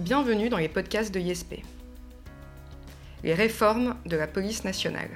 bienvenue 0.00 0.48
dans 0.48 0.56
les 0.56 0.70
podcasts 0.70 1.12
de 1.12 1.20
ISP. 1.20 1.56
Les 3.22 3.34
réformes 3.34 3.96
de 4.06 4.16
la 4.16 4.26
police 4.26 4.64
nationale. 4.64 5.10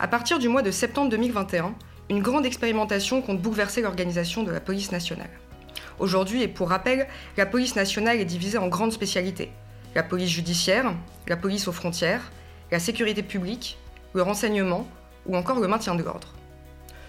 À 0.00 0.08
partir 0.08 0.38
du 0.38 0.48
mois 0.48 0.62
de 0.62 0.70
septembre 0.70 1.10
2021, 1.10 1.74
une 2.08 2.22
grande 2.22 2.46
expérimentation 2.46 3.20
compte 3.20 3.42
bouleverser 3.42 3.82
l'organisation 3.82 4.42
de 4.42 4.50
la 4.50 4.60
police 4.60 4.90
nationale. 4.90 5.28
Aujourd'hui, 5.98 6.42
et 6.42 6.48
pour 6.48 6.70
rappel, 6.70 7.08
la 7.36 7.44
police 7.44 7.76
nationale 7.76 8.18
est 8.18 8.24
divisée 8.24 8.56
en 8.56 8.68
grandes 8.68 8.92
spécialités. 8.92 9.50
La 9.94 10.02
police 10.02 10.30
judiciaire, 10.30 10.94
la 11.28 11.36
police 11.36 11.68
aux 11.68 11.72
frontières, 11.72 12.32
la 12.70 12.78
sécurité 12.78 13.22
publique, 13.22 13.76
le 14.14 14.22
renseignement 14.22 14.88
ou 15.26 15.36
encore 15.36 15.60
le 15.60 15.68
maintien 15.68 15.94
de 15.94 16.02
l'ordre. 16.02 16.35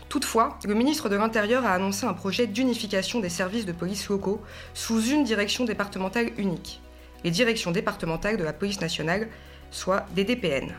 Toutefois, 0.09 0.57
le 0.63 0.73
ministre 0.73 1.09
de 1.09 1.17
l'Intérieur 1.17 1.65
a 1.65 1.73
annoncé 1.73 2.05
un 2.05 2.13
projet 2.13 2.47
d'unification 2.47 3.19
des 3.19 3.29
services 3.29 3.65
de 3.65 3.73
police 3.73 4.07
locaux 4.07 4.41
sous 4.73 5.01
une 5.01 5.25
direction 5.25 5.65
départementale 5.65 6.29
unique, 6.37 6.81
les 7.25 7.31
directions 7.31 7.71
départementales 7.71 8.37
de 8.37 8.43
la 8.43 8.53
police 8.53 8.79
nationale, 8.79 9.27
soit 9.69 10.05
des 10.15 10.23
DPN. 10.23 10.73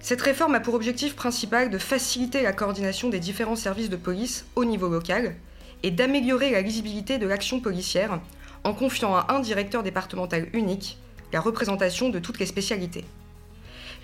Cette 0.00 0.22
réforme 0.22 0.56
a 0.56 0.60
pour 0.60 0.74
objectif 0.74 1.14
principal 1.14 1.70
de 1.70 1.78
faciliter 1.78 2.42
la 2.42 2.52
coordination 2.52 3.08
des 3.08 3.20
différents 3.20 3.56
services 3.56 3.90
de 3.90 3.96
police 3.96 4.46
au 4.56 4.64
niveau 4.64 4.88
local 4.88 5.36
et 5.84 5.92
d'améliorer 5.92 6.50
la 6.50 6.60
lisibilité 6.60 7.18
de 7.18 7.26
l'action 7.26 7.60
policière 7.60 8.20
en 8.64 8.74
confiant 8.74 9.14
à 9.14 9.32
un 9.32 9.38
directeur 9.38 9.84
départemental 9.84 10.48
unique 10.52 10.98
la 11.32 11.40
représentation 11.40 12.08
de 12.08 12.18
toutes 12.18 12.40
les 12.40 12.46
spécialités. 12.46 13.04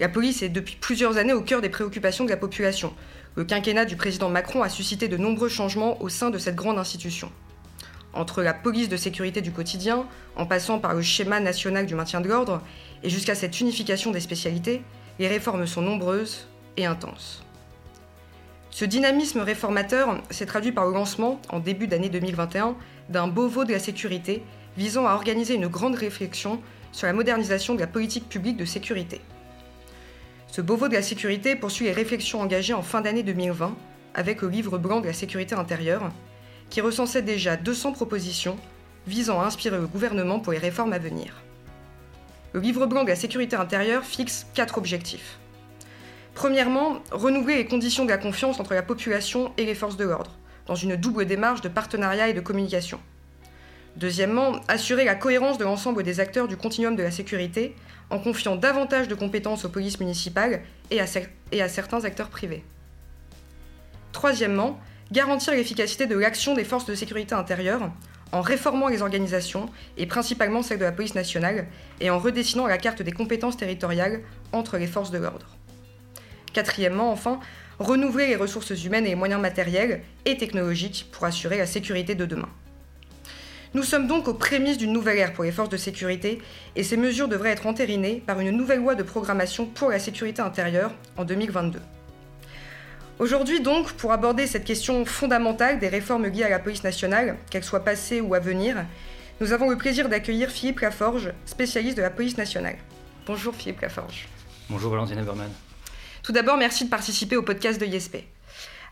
La 0.01 0.09
police 0.09 0.43
est 0.43 0.49
depuis 0.49 0.77
plusieurs 0.77 1.17
années 1.17 1.33
au 1.33 1.43
cœur 1.43 1.61
des 1.61 1.69
préoccupations 1.69 2.25
de 2.25 2.31
la 2.31 2.37
population. 2.37 2.93
Le 3.37 3.45
quinquennat 3.45 3.85
du 3.85 3.97
président 3.97 4.29
Macron 4.29 4.63
a 4.63 4.69
suscité 4.69 5.09
de 5.09 5.17
nombreux 5.17 5.49
changements 5.49 6.01
au 6.01 6.09
sein 6.09 6.31
de 6.31 6.39
cette 6.39 6.55
grande 6.55 6.79
institution. 6.79 7.33
Entre 8.13 8.43
la 8.43 8.55
police 8.55 8.89
de 8.89 8.97
sécurité 8.97 9.41
du 9.41 9.51
quotidien, 9.51 10.07
en 10.37 10.47
passant 10.47 10.79
par 10.79 10.95
le 10.95 11.03
schéma 11.03 11.41
national 11.41 11.85
du 11.85 11.97
maintien 11.97 12.21
de 12.21 12.29
l'ordre, 12.29 12.63
et 13.03 13.11
jusqu'à 13.11 13.35
cette 13.35 13.61
unification 13.61 14.13
des 14.13 14.21
spécialités, 14.21 14.83
les 15.19 15.27
réformes 15.27 15.67
sont 15.67 15.83
nombreuses 15.83 16.47
et 16.77 16.87
intenses. 16.87 17.43
Ce 18.71 18.85
dynamisme 18.85 19.41
réformateur 19.41 20.23
s'est 20.31 20.47
traduit 20.47 20.73
par 20.73 20.87
le 20.87 20.93
lancement, 20.93 21.43
en 21.49 21.59
début 21.59 21.89
d'année 21.89 22.11
2021, 22.11 22.77
d'un 23.09 23.27
Beauvau 23.27 23.65
de 23.65 23.73
la 23.73 23.81
sécurité 23.81 24.45
visant 24.77 25.09
à 25.09 25.15
organiser 25.15 25.55
une 25.55 25.67
grande 25.67 25.97
réflexion 25.97 26.61
sur 26.93 27.09
la 27.09 27.13
modernisation 27.13 27.75
de 27.75 27.81
la 27.81 27.89
politique 27.89 28.29
publique 28.29 28.57
de 28.57 28.65
sécurité. 28.65 29.21
Ce 30.55 30.61
Beauvau 30.61 30.87
de 30.87 30.95
la 30.95 31.03
sécurité 31.03 31.57
poursuit 31.57 31.87
les 31.87 31.93
réflexions 31.93 32.41
engagées 32.41 32.75
en 32.75 32.83
fin 32.83 33.01
d'année 33.01 33.25
2020 33.25 33.75
avec 34.15 34.41
le 34.41 34.49
livre 34.49 34.79
blanc 34.79 35.01
de 35.01 35.07
la 35.09 35.13
sécurité 35.13 35.57
intérieure, 35.57 36.13
qui 36.71 36.81
recensait 36.81 37.23
déjà 37.23 37.57
200 37.57 37.91
propositions 37.91 38.57
visant 39.09 39.41
à 39.41 39.47
inspirer 39.47 39.79
le 39.79 39.89
gouvernement 39.89 40.39
pour 40.39 40.53
les 40.53 40.61
réformes 40.61 40.93
à 40.93 41.01
venir. 41.01 41.43
Le 42.53 42.61
livre 42.61 42.87
blanc 42.87 43.03
de 43.03 43.09
la 43.09 43.17
sécurité 43.17 43.57
intérieure 43.57 44.05
fixe 44.05 44.47
quatre 44.55 44.79
objectifs. 44.79 45.41
Premièrement, 46.35 47.01
renouveler 47.11 47.57
les 47.57 47.67
conditions 47.67 48.05
de 48.05 48.11
la 48.11 48.19
confiance 48.19 48.61
entre 48.61 48.75
la 48.75 48.83
population 48.85 49.53
et 49.59 49.67
les 49.67 49.75
forces 49.75 49.97
de 49.97 50.05
l'ordre, 50.05 50.39
dans 50.67 50.77
une 50.77 50.95
double 50.95 51.27
démarche 51.27 51.63
de 51.63 51.69
partenariat 51.69 52.29
et 52.29 52.33
de 52.33 52.41
communication. 52.41 53.01
Deuxièmement, 53.97 54.61
assurer 54.69 55.05
la 55.05 55.17
cohérence 55.17 55.59
de 55.59 55.65
l'ensemble 55.65 56.05
des 56.05 56.21
acteurs 56.21 56.47
du 56.47 56.57
continuum 56.57 56.95
de 56.95 57.03
la 57.03 57.11
sécurité 57.11 57.75
en 58.15 58.21
confiant 58.21 58.55
davantage 58.55 59.09
de 59.09 59.17
compétences 59.17 59.65
aux 59.65 59.69
polices 59.69 59.99
municipales 59.99 60.63
et 60.93 61.01
à, 61.01 61.69
certains 61.69 62.05
acteurs 62.05 62.29
privés. 62.29 62.63
Troisièmement, 64.13 64.79
garantir 65.11 65.53
l'efficacité 65.53 66.07
de 66.07 66.17
l'action 66.17 66.55
des 66.55 66.63
forces 66.63 66.87
de 66.87 66.95
sécurité 66.95 67.35
intérieure 67.35 67.91
en 68.31 68.41
réformant 68.41 68.89
les 68.89 69.03
organisations, 69.03 69.69
et 69.97 70.07
principalement 70.07 70.63
celle 70.63 70.79
de 70.79 70.85
la 70.85 70.93
police 70.93 71.15
nationale, 71.15 71.67
et 72.01 72.11
en 72.11 72.19
redessinant 72.19 72.67
la 72.67 72.79
carte 72.79 73.03
des 73.03 73.13
compétences 73.13 73.57
territoriales 73.57 74.23
entre 74.53 74.77
les 74.77 74.89
forces 74.89 75.11
de 75.11 75.19
l'ordre. 75.19 75.47
Quatrièmement, 76.53 77.13
enfin, 77.13 77.39
renouveler 77.79 78.29
les 78.29 78.37
ressources 78.37 78.85
humaines 78.85 79.07
et 79.07 79.11
les 79.11 79.15
moyens 79.15 79.41
matériels 79.41 80.03
et 80.25 80.37
technologiques 80.37 81.09
pour 81.13 81.25
assurer 81.25 81.59
la 81.59 81.67
sécurité 81.67 82.15
de 82.15 82.27
demain. 82.27 82.49
Nous 83.75 83.83
sommes 83.83 84.07
donc 84.07 84.29
aux 84.29 84.35
prémices 84.35 84.79
d'une 84.79 84.93
nouvelle 84.93 85.19
ère 85.19 85.33
pour 85.33 85.43
les 85.43 85.51
forces 85.51 85.69
de 85.69 85.77
sécurité 85.77 86.41
et 86.77 86.85
ces 86.85 86.97
mesures 86.97 87.27
devraient 87.27 87.51
être 87.51 87.67
entérinées 87.67 88.23
par 88.25 88.39
une 88.39 88.53
nouvelle 88.53 88.79
loi 88.79 88.95
de 88.95 89.03
programmation 89.03 89.67
pour 89.67 89.91
la 89.91 89.99
sécurité 89.99 90.41
intérieure 90.41 90.93
en 91.17 91.25
2022. 91.25 91.81
Aujourd'hui 93.19 93.61
donc, 93.61 93.93
pour 93.95 94.13
aborder 94.13 94.47
cette 94.47 94.65
question 94.65 95.05
fondamentale 95.05 95.81
des 95.81 95.89
réformes 95.89 96.27
liées 96.27 96.45
à 96.45 96.49
la 96.51 96.61
police 96.61 96.85
nationale, 96.85 97.37
qu'elles 97.51 97.65
soient 97.65 97.85
passées 97.85 98.21
ou 98.21 98.35
à 98.35 98.39
venir, 98.39 98.77
nous 99.41 99.53
avons 99.53 99.69
le 99.69 99.77
plaisir 99.77 100.09
d'accueillir 100.09 100.51
Philippe 100.51 100.79
Laforge, 100.79 101.33
spécialiste 101.45 101.97
de 101.97 102.03
la 102.03 102.11
police 102.11 102.39
nationale. 102.39 102.77
Bonjour 103.27 103.57
Philippe 103.57 103.81
Laforge. 103.81 104.29
Bonjour 104.71 104.93
Valentine 104.93 105.19
Eberman. 105.19 105.51
Tout 106.23 106.31
d'abord, 106.31 106.59
merci 106.59 106.85
de 106.85 106.91
participer 106.91 107.37
au 107.37 107.43
podcast 107.43 107.81
de 107.81 107.87
ISP. 107.87 108.19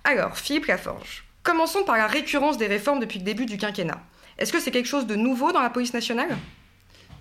Alors, 0.02 0.36
Philippe 0.36 0.66
Laforge, 0.66 1.22
commençons 1.44 1.84
par 1.84 1.96
la 1.96 2.08
récurrence 2.08 2.58
des 2.58 2.66
réformes 2.66 2.98
depuis 2.98 3.20
le 3.20 3.24
début 3.24 3.46
du 3.46 3.58
quinquennat. 3.58 4.02
Est-ce 4.42 4.52
que 4.52 4.58
c'est 4.58 4.72
quelque 4.72 4.88
chose 4.88 5.06
de 5.06 5.14
nouveau 5.14 5.52
dans 5.52 5.60
la 5.60 5.70
police 5.70 5.94
nationale? 5.94 6.36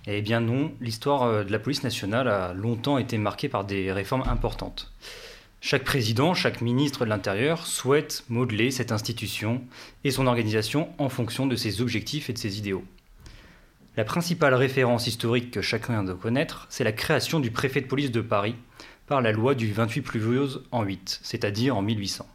Eh 0.07 0.23
bien 0.23 0.39
non, 0.39 0.73
l'histoire 0.81 1.21
euh, 1.21 1.43
de 1.43 1.51
la 1.51 1.59
police 1.59 1.83
nationale 1.83 2.27
a 2.27 2.51
longtemps 2.53 2.97
été 2.97 3.19
marquée 3.19 3.47
par 3.47 3.63
des 3.63 3.91
réformes 3.91 4.23
importantes. 4.27 4.91
Chaque 5.59 5.83
président, 5.83 6.33
chaque 6.33 6.61
ministre 6.61 7.05
de 7.05 7.11
l'Intérieur 7.11 7.67
souhaite 7.67 8.23
modeler 8.27 8.71
cette 8.71 8.91
institution 8.91 9.61
et 10.03 10.09
son 10.09 10.25
organisation 10.25 10.89
en 10.97 11.09
fonction 11.09 11.45
de 11.45 11.55
ses 11.55 11.79
objectifs 11.79 12.31
et 12.31 12.33
de 12.33 12.39
ses 12.39 12.57
idéaux. 12.57 12.83
La 13.97 14.03
principale 14.03 14.55
référence 14.55 15.05
historique 15.05 15.51
que 15.51 15.61
chacun 15.61 16.03
doit 16.03 16.15
connaître, 16.15 16.65
c'est 16.71 16.83
la 16.83 16.91
création 16.91 17.39
du 17.39 17.51
préfet 17.51 17.81
de 17.81 17.88
police 17.88 18.09
de 18.09 18.21
Paris 18.21 18.55
par 19.05 19.21
la 19.21 19.31
loi 19.31 19.53
du 19.53 19.71
28 19.71 20.01
pluvieuse 20.01 20.63
en 20.71 20.81
8, 20.81 21.19
c'est-à-dire 21.21 21.77
en 21.77 21.83
1800. 21.83 22.25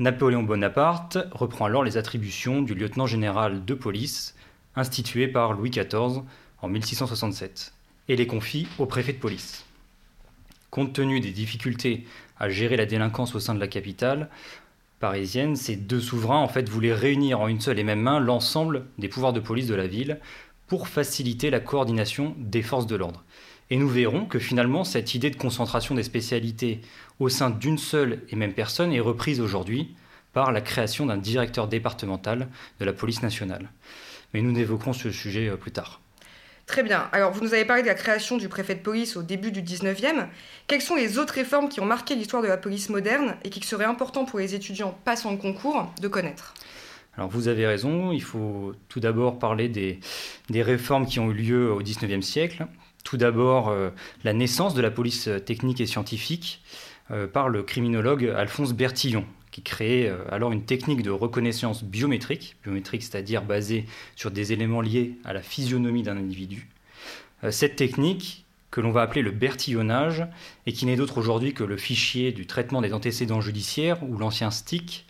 Napoléon 0.00 0.44
Bonaparte 0.44 1.18
reprend 1.32 1.64
alors 1.64 1.82
les 1.82 1.96
attributions 1.96 2.62
du 2.62 2.76
lieutenant 2.76 3.08
général 3.08 3.64
de 3.64 3.74
police, 3.74 4.36
institué 4.76 5.26
par 5.26 5.54
Louis 5.54 5.70
XIV 5.70 6.22
en 6.62 6.68
1667, 6.68 7.72
et 8.06 8.14
les 8.14 8.28
confie 8.28 8.68
au 8.78 8.86
préfet 8.86 9.12
de 9.12 9.18
police. 9.18 9.66
Compte 10.70 10.92
tenu 10.92 11.18
des 11.18 11.32
difficultés 11.32 12.06
à 12.38 12.48
gérer 12.48 12.76
la 12.76 12.86
délinquance 12.86 13.34
au 13.34 13.40
sein 13.40 13.56
de 13.56 13.60
la 13.60 13.66
capitale 13.66 14.28
parisienne, 15.00 15.56
ces 15.56 15.74
deux 15.74 16.00
souverains 16.00 16.46
voulaient 16.68 16.94
réunir 16.94 17.40
en 17.40 17.48
une 17.48 17.60
seule 17.60 17.80
et 17.80 17.84
même 17.84 18.02
main 18.02 18.20
l'ensemble 18.20 18.86
des 18.98 19.08
pouvoirs 19.08 19.32
de 19.32 19.40
police 19.40 19.66
de 19.66 19.74
la 19.74 19.88
ville 19.88 20.20
pour 20.68 20.86
faciliter 20.86 21.50
la 21.50 21.58
coordination 21.58 22.36
des 22.38 22.62
forces 22.62 22.86
de 22.86 22.94
l'ordre. 22.94 23.24
Et 23.70 23.76
nous 23.76 23.88
verrons 23.88 24.24
que 24.24 24.38
finalement, 24.38 24.84
cette 24.84 25.14
idée 25.14 25.30
de 25.30 25.36
concentration 25.36 25.94
des 25.94 26.02
spécialités 26.02 26.80
au 27.20 27.28
sein 27.28 27.50
d'une 27.50 27.78
seule 27.78 28.22
et 28.30 28.36
même 28.36 28.54
personne 28.54 28.92
est 28.92 29.00
reprise 29.00 29.40
aujourd'hui 29.40 29.94
par 30.32 30.52
la 30.52 30.60
création 30.60 31.06
d'un 31.06 31.16
directeur 31.16 31.68
départemental 31.68 32.48
de 32.80 32.84
la 32.84 32.92
police 32.92 33.22
nationale. 33.22 33.70
Mais 34.32 34.42
nous 34.42 34.56
évoquerons 34.58 34.92
ce 34.92 35.10
sujet 35.10 35.48
euh, 35.48 35.56
plus 35.56 35.72
tard. 35.72 36.00
Très 36.66 36.82
bien. 36.82 37.08
Alors, 37.12 37.32
vous 37.32 37.42
nous 37.42 37.54
avez 37.54 37.64
parlé 37.64 37.82
de 37.82 37.86
la 37.86 37.94
création 37.94 38.36
du 38.36 38.48
préfet 38.48 38.74
de 38.74 38.80
police 38.80 39.16
au 39.16 39.22
début 39.22 39.50
du 39.50 39.62
19e. 39.62 40.26
Quelles 40.66 40.82
sont 40.82 40.96
les 40.96 41.18
autres 41.18 41.32
réformes 41.32 41.70
qui 41.70 41.80
ont 41.80 41.86
marqué 41.86 42.14
l'histoire 42.14 42.42
de 42.42 42.48
la 42.48 42.58
police 42.58 42.90
moderne 42.90 43.36
et 43.42 43.48
qui 43.48 43.66
seraient 43.66 43.86
important 43.86 44.26
pour 44.26 44.38
les 44.38 44.54
étudiants 44.54 44.96
passant 45.04 45.30
le 45.30 45.38
concours 45.38 45.90
de 46.00 46.08
connaître? 46.08 46.52
Alors 47.16 47.30
vous 47.30 47.48
avez 47.48 47.66
raison, 47.66 48.12
il 48.12 48.22
faut 48.22 48.74
tout 48.88 49.00
d'abord 49.00 49.40
parler 49.40 49.68
des, 49.68 49.98
des, 50.50 50.62
réformes 50.62 51.04
qui 51.04 51.18
ont 51.18 51.30
eu 51.30 51.34
lieu 51.34 51.72
au 51.72 51.82
19e 51.82 52.22
siècle, 52.22 52.66
tout 53.08 53.16
d'abord, 53.16 53.70
euh, 53.70 53.88
la 54.22 54.34
naissance 54.34 54.74
de 54.74 54.82
la 54.82 54.90
police 54.90 55.30
technique 55.46 55.80
et 55.80 55.86
scientifique 55.86 56.60
euh, 57.10 57.26
par 57.26 57.48
le 57.48 57.62
criminologue 57.62 58.30
Alphonse 58.36 58.74
Bertillon, 58.74 59.24
qui 59.50 59.64
euh, 59.80 60.18
alors 60.30 60.52
une 60.52 60.64
technique 60.64 61.00
de 61.00 61.10
reconnaissance 61.10 61.84
biométrique, 61.84 62.56
biométrique 62.62 63.02
c'est-à-dire 63.02 63.40
basée 63.40 63.86
sur 64.14 64.30
des 64.30 64.52
éléments 64.52 64.82
liés 64.82 65.14
à 65.24 65.32
la 65.32 65.40
physionomie 65.40 66.02
d'un 66.02 66.18
individu. 66.18 66.68
cette 67.50 67.76
technique, 67.76 68.44
que 68.70 68.82
l'on 68.82 68.90
va 68.90 69.00
appeler 69.00 69.22
le 69.22 69.30
bertillonnage, 69.30 70.26
et 70.66 70.74
qui 70.74 70.84
n'est 70.84 70.96
d'autre 70.96 71.16
aujourd'hui 71.16 71.54
que 71.54 71.64
le 71.64 71.78
fichier 71.78 72.32
du 72.32 72.46
traitement 72.46 72.82
des 72.82 72.92
antécédents 72.92 73.40
judiciaires, 73.40 74.02
ou 74.02 74.18
l'ancien 74.18 74.50
STIC, 74.50 75.06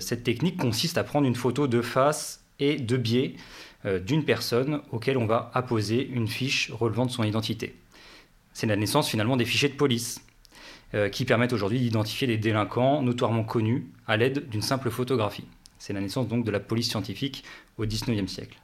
cette 0.00 0.24
technique 0.24 0.56
consiste 0.56 0.96
à 0.96 1.04
prendre 1.04 1.26
une 1.26 1.34
photo 1.34 1.66
de 1.66 1.82
face 1.82 2.42
et 2.58 2.76
de 2.76 2.96
biais 2.96 3.34
euh, 3.34 3.38
d'une 3.84 4.24
personne 4.24 4.80
auquel 4.92 5.18
on 5.18 5.26
va 5.26 5.50
apposer 5.54 6.06
une 6.06 6.28
fiche 6.28 6.70
relevant 6.70 7.06
de 7.06 7.10
son 7.10 7.24
identité. 7.24 7.74
C'est 8.52 8.66
la 8.66 8.76
naissance 8.76 9.08
finalement 9.08 9.36
des 9.36 9.44
fichiers 9.44 9.68
de 9.68 9.74
police, 9.74 10.20
euh, 10.94 11.08
qui 11.08 11.24
permettent 11.24 11.54
aujourd'hui 11.54 11.80
d'identifier 11.80 12.26
des 12.26 12.36
délinquants 12.36 13.00
notoirement 13.00 13.44
connus 13.44 13.86
à 14.06 14.18
l'aide 14.18 14.50
d'une 14.50 14.60
simple 14.60 14.90
photographie. 14.90 15.46
C'est 15.78 15.94
la 15.94 16.02
naissance 16.02 16.28
donc 16.28 16.44
de 16.44 16.50
la 16.50 16.60
police 16.60 16.90
scientifique 16.90 17.44
au 17.78 17.86
XIXe 17.86 18.30
siècle. 18.30 18.58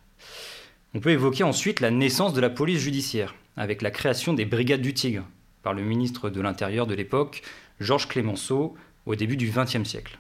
On 0.95 1.01
peut 1.01 1.09
évoquer 1.09 1.43
ensuite 1.43 1.81
la 1.81 1.91
naissance 1.91 2.35
de 2.35 2.43
la 2.43 2.51
police 2.51 2.81
judiciaire, 2.81 3.35
avec 3.57 3.81
la 3.81 3.91
création 3.91 4.35
des 4.35 4.45
brigades 4.45 4.83
du 4.83 4.93
Tigre, 4.93 5.25
par 5.63 5.73
le 5.73 5.83
ministre 5.83 6.29
de 6.29 6.43
l'Intérieur 6.43 6.87
de 6.87 6.95
l'époque, 6.95 7.41
Georges 7.81 8.09
Clémenceau, 8.09 8.77
au 9.07 9.15
début 9.15 9.39
du 9.39 9.51
XXe 9.51 9.89
siècle. 9.89 10.19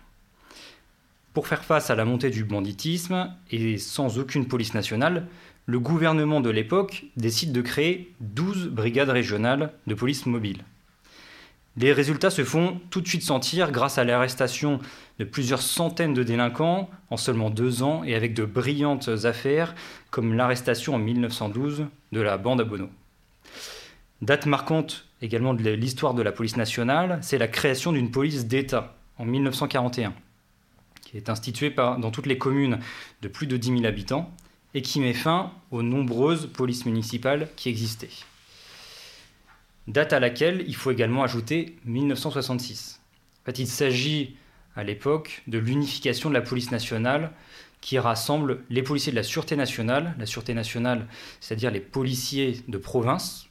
Pour 1.34 1.46
faire 1.46 1.64
face 1.64 1.90
à 1.90 1.94
la 1.94 2.04
montée 2.04 2.30
du 2.30 2.44
banditisme 2.44 3.32
et 3.50 3.78
sans 3.78 4.19
aucune 4.19 4.48
police 4.48 4.75
nationale, 4.75 5.26
le 5.66 5.78
gouvernement 5.78 6.40
de 6.40 6.50
l'époque 6.50 7.04
décide 7.16 7.52
de 7.52 7.60
créer 7.60 8.14
12 8.20 8.69
brigades 8.69 9.10
régionales 9.10 9.72
de 9.86 9.94
police 9.94 10.26
mobile. 10.26 10.64
Les 11.76 11.92
résultats 11.92 12.30
se 12.30 12.42
font 12.42 12.80
tout 12.90 13.00
de 13.00 13.06
suite 13.06 13.22
sentir 13.22 13.70
grâce 13.70 13.98
à 13.98 14.04
l'arrestation 14.04 14.80
de 15.20 15.25
plusieurs 15.25 15.62
centaines 15.62 16.14
de 16.14 16.25
délinquants 16.25 16.90
en 17.10 17.16
seulement 17.16 17.50
deux 17.50 17.84
ans 17.84 18.02
et 18.02 18.16
avec 18.16 18.34
de 18.34 18.44
brillantes 18.44 19.08
affaires 19.25 19.76
comme 20.10 20.34
l'arrestation 20.34 20.94
en 20.94 20.98
1912 20.98 21.86
de 22.10 22.20
la 22.20 22.36
bande 22.36 22.62
à 22.62 22.64
Bono. 22.64 22.88
Date 24.22 24.46
marquante 24.46 25.06
également 25.22 25.54
de 25.54 25.70
l'histoire 25.70 26.14
de 26.14 26.22
la 26.22 26.32
police 26.32 26.56
nationale, 26.56 27.19
c'est 27.22 27.38
la 27.38 27.46
création 27.46 27.92
d'une 27.92 28.10
police 28.10 28.46
d'État 28.46 28.96
en 29.19 29.25
1941, 29.25 30.14
qui 31.08 31.16
est 31.16 31.31
instituée 31.31 31.70
dans 31.70 32.10
toutes 32.10 32.26
les 32.26 32.37
communes 32.37 32.81
de 33.22 33.28
plus 33.28 33.46
de 33.46 33.56
10 33.56 33.78
000 33.78 33.84
habitants 33.87 34.31
et 34.75 34.82
qui 34.82 35.00
met 35.00 35.14
fin 35.14 35.52
aux 35.70 35.82
nombreuses 35.82 36.46
polices 36.52 36.84
municipales 36.84 37.49
qui 37.56 37.70
existaient. 37.70 38.10
Date 39.87 40.12
à 40.12 40.20
laquelle 40.20 40.64
il 40.69 40.76
faut 40.76 40.90
également 40.90 41.22
ajouter 41.22 41.76
1966. 41.87 43.00
En 43.40 43.46
fait, 43.46 43.58
il 43.58 43.66
s'agit 43.66 44.37
à 44.76 44.84
l'époque 44.84 45.43
de 45.46 45.56
l'unification 45.56 46.28
de 46.28 46.34
la 46.34 46.43
police 46.43 46.70
nationale 46.70 47.32
qui 47.81 47.99
rassemble 47.99 48.64
les 48.69 48.82
policiers 48.82 49.12
de 49.12 49.16
la 49.16 49.22
Sûreté 49.22 49.56
nationale, 49.56 50.14
la 50.19 50.26
Sûreté 50.26 50.52
nationale, 50.52 51.06
c'est-à-dire 51.40 51.70
les 51.70 51.81
policiers 51.81 52.61
de 52.69 52.76
province, 52.76 53.49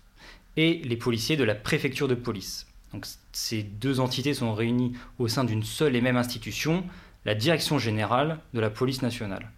et 0.58 0.82
les 0.84 0.98
policiers 0.98 1.38
de 1.38 1.44
la 1.44 1.56
préfecture 1.56 2.08
de 2.08 2.16
police. 2.16 2.68
Donc, 2.94 3.06
ces 3.32 3.64
deux 3.64 4.00
entités 4.00 4.34
sont 4.34 4.54
réunies 4.54 4.94
au 5.20 5.28
sein 5.28 5.44
d'une 5.44 5.64
seule 5.64 5.96
et 5.96 6.02
même 6.02 6.18
institution, 6.18 6.84
la 7.28 7.36
Direction 7.36 7.78
générale 7.78 8.40
de 8.54 8.60
la 8.62 8.72
police 8.72 9.02
nationale. 9.04 9.52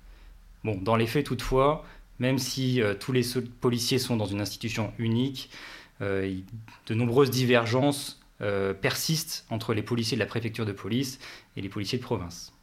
Bon, 0.66 0.76
dans 0.82 0.96
les 0.96 1.06
faits 1.06 1.26
toutefois, 1.26 1.86
même 2.18 2.40
si 2.40 2.82
euh, 2.82 2.96
tous 2.96 3.12
les 3.12 3.22
policiers 3.62 4.00
sont 4.00 4.18
dans 4.18 4.26
une 4.26 4.42
institution 4.42 4.92
unique, 4.98 5.52
euh, 6.02 6.36
de 6.88 6.94
nombreuses 6.96 7.30
divergences 7.30 8.20
euh, 8.42 8.74
persistent 8.74 9.46
entre 9.52 9.76
les 9.76 9.84
policiers 9.84 10.18
de 10.18 10.20
la 10.20 10.26
préfecture 10.26 10.66
de 10.66 10.72
police 10.72 11.20
et 11.56 11.62
les 11.62 11.70
policiers 11.70 12.00
de 12.00 12.04
province. 12.04 12.54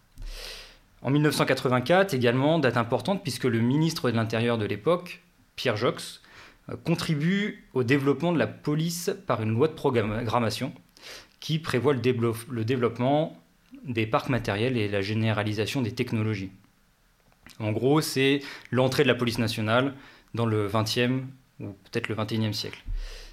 En 1.02 1.10
1984 1.10 2.12
également, 2.12 2.58
date 2.58 2.76
importante 2.76 3.22
puisque 3.22 3.44
le 3.44 3.60
ministre 3.60 4.10
de 4.10 4.16
l'Intérieur 4.16 4.58
de 4.58 4.66
l'époque, 4.66 5.22
Pierre 5.54 5.76
Jox, 5.76 6.20
contribue 6.84 7.64
au 7.74 7.84
développement 7.84 8.32
de 8.32 8.38
la 8.38 8.48
police 8.48 9.12
par 9.28 9.40
une 9.40 9.50
loi 9.50 9.68
de 9.68 9.74
programmation 9.74 10.72
qui 11.38 11.60
prévoit 11.60 11.94
le, 11.94 12.64
développement 12.64 13.40
des 13.86 14.06
parcs 14.06 14.28
matériels 14.28 14.76
et 14.76 14.88
la 14.88 15.00
généralisation 15.00 15.82
des 15.82 15.92
technologies. 15.92 16.50
En 17.58 17.72
gros, 17.72 18.00
c'est 18.00 18.40
l'entrée 18.70 19.02
de 19.02 19.08
la 19.08 19.14
police 19.14 19.38
nationale 19.38 19.94
dans 20.34 20.46
le 20.46 20.68
20e 20.68 21.22
ou 21.60 21.68
peut-être 21.90 22.08
le 22.08 22.14
21e 22.14 22.52
siècle. 22.52 22.82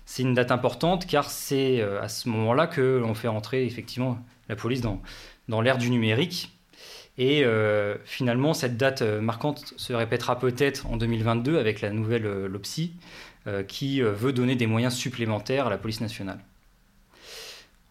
C'est 0.05 0.23
une 0.23 0.33
date 0.33 0.51
importante 0.51 1.05
car 1.07 1.29
c'est 1.29 1.81
euh, 1.81 2.01
à 2.01 2.09
ce 2.09 2.29
moment-là 2.29 2.67
que 2.67 2.99
l'on 3.01 3.13
fait 3.13 3.27
entrer 3.27 3.65
effectivement 3.65 4.19
la 4.49 4.55
police 4.55 4.81
dans, 4.81 5.61
l'ère 5.61 5.77
du 5.77 5.89
numérique. 5.89 6.51
Et 7.17 7.43
euh, 7.45 7.95
finalement, 8.05 8.53
cette 8.53 8.75
date 8.75 9.01
euh, 9.01 9.21
marquante 9.21 9.73
se 9.77 9.93
répétera 9.93 10.39
peut-être 10.39 10.87
en 10.87 10.97
2022 10.97 11.57
avec 11.57 11.81
la 11.81 11.91
nouvelle 11.91 12.23
LOPSI 12.23 12.93
qui 13.67 13.99
veut 13.99 14.31
donner 14.31 14.55
des 14.55 14.67
moyens 14.67 14.93
supplémentaires 14.93 15.67
à 15.67 15.69
la 15.69 15.77
police 15.77 15.99
nationale. 15.99 16.39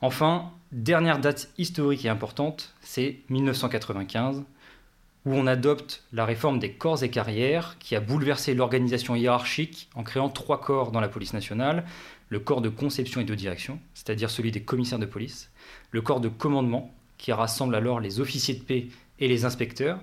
Enfin, 0.04 0.50
dernière 0.72 1.20
date 1.20 1.48
historique 1.58 2.04
et 2.04 2.08
importante, 2.08 2.74
c'est 2.80 3.20
1995 3.30 4.42
où 5.24 5.32
on 5.32 5.46
adopte 5.46 6.02
la 6.12 6.24
réforme 6.24 6.58
des 6.58 6.72
corps 6.72 7.04
et 7.04 7.08
carrières 7.08 7.76
qui 7.78 7.94
a 7.94 8.00
bouleversé 8.00 8.54
l'organisation 8.54 9.14
hiérarchique 9.14 9.88
en 9.94 10.02
créant 10.02 10.28
trois 10.28 10.60
corps 10.60 10.90
dans 10.90 11.00
la 11.00 11.08
police 11.08 11.32
nationale, 11.32 11.84
le 12.30 12.40
corps 12.40 12.60
de 12.60 12.68
conception 12.68 13.20
et 13.20 13.24
de 13.24 13.36
direction, 13.36 13.78
c'est-à-dire 13.94 14.28
celui 14.28 14.50
des 14.50 14.62
commissaires 14.62 14.98
de 14.98 15.06
police, 15.06 15.52
le 15.92 16.02
corps 16.02 16.20
de 16.20 16.28
commandement 16.28 16.92
qui 17.16 17.30
rassemble 17.30 17.76
alors 17.76 18.00
les 18.00 18.18
officiers 18.18 18.54
de 18.54 18.64
paix 18.64 18.88
et 19.20 19.28
les 19.28 19.44
inspecteurs, 19.44 20.00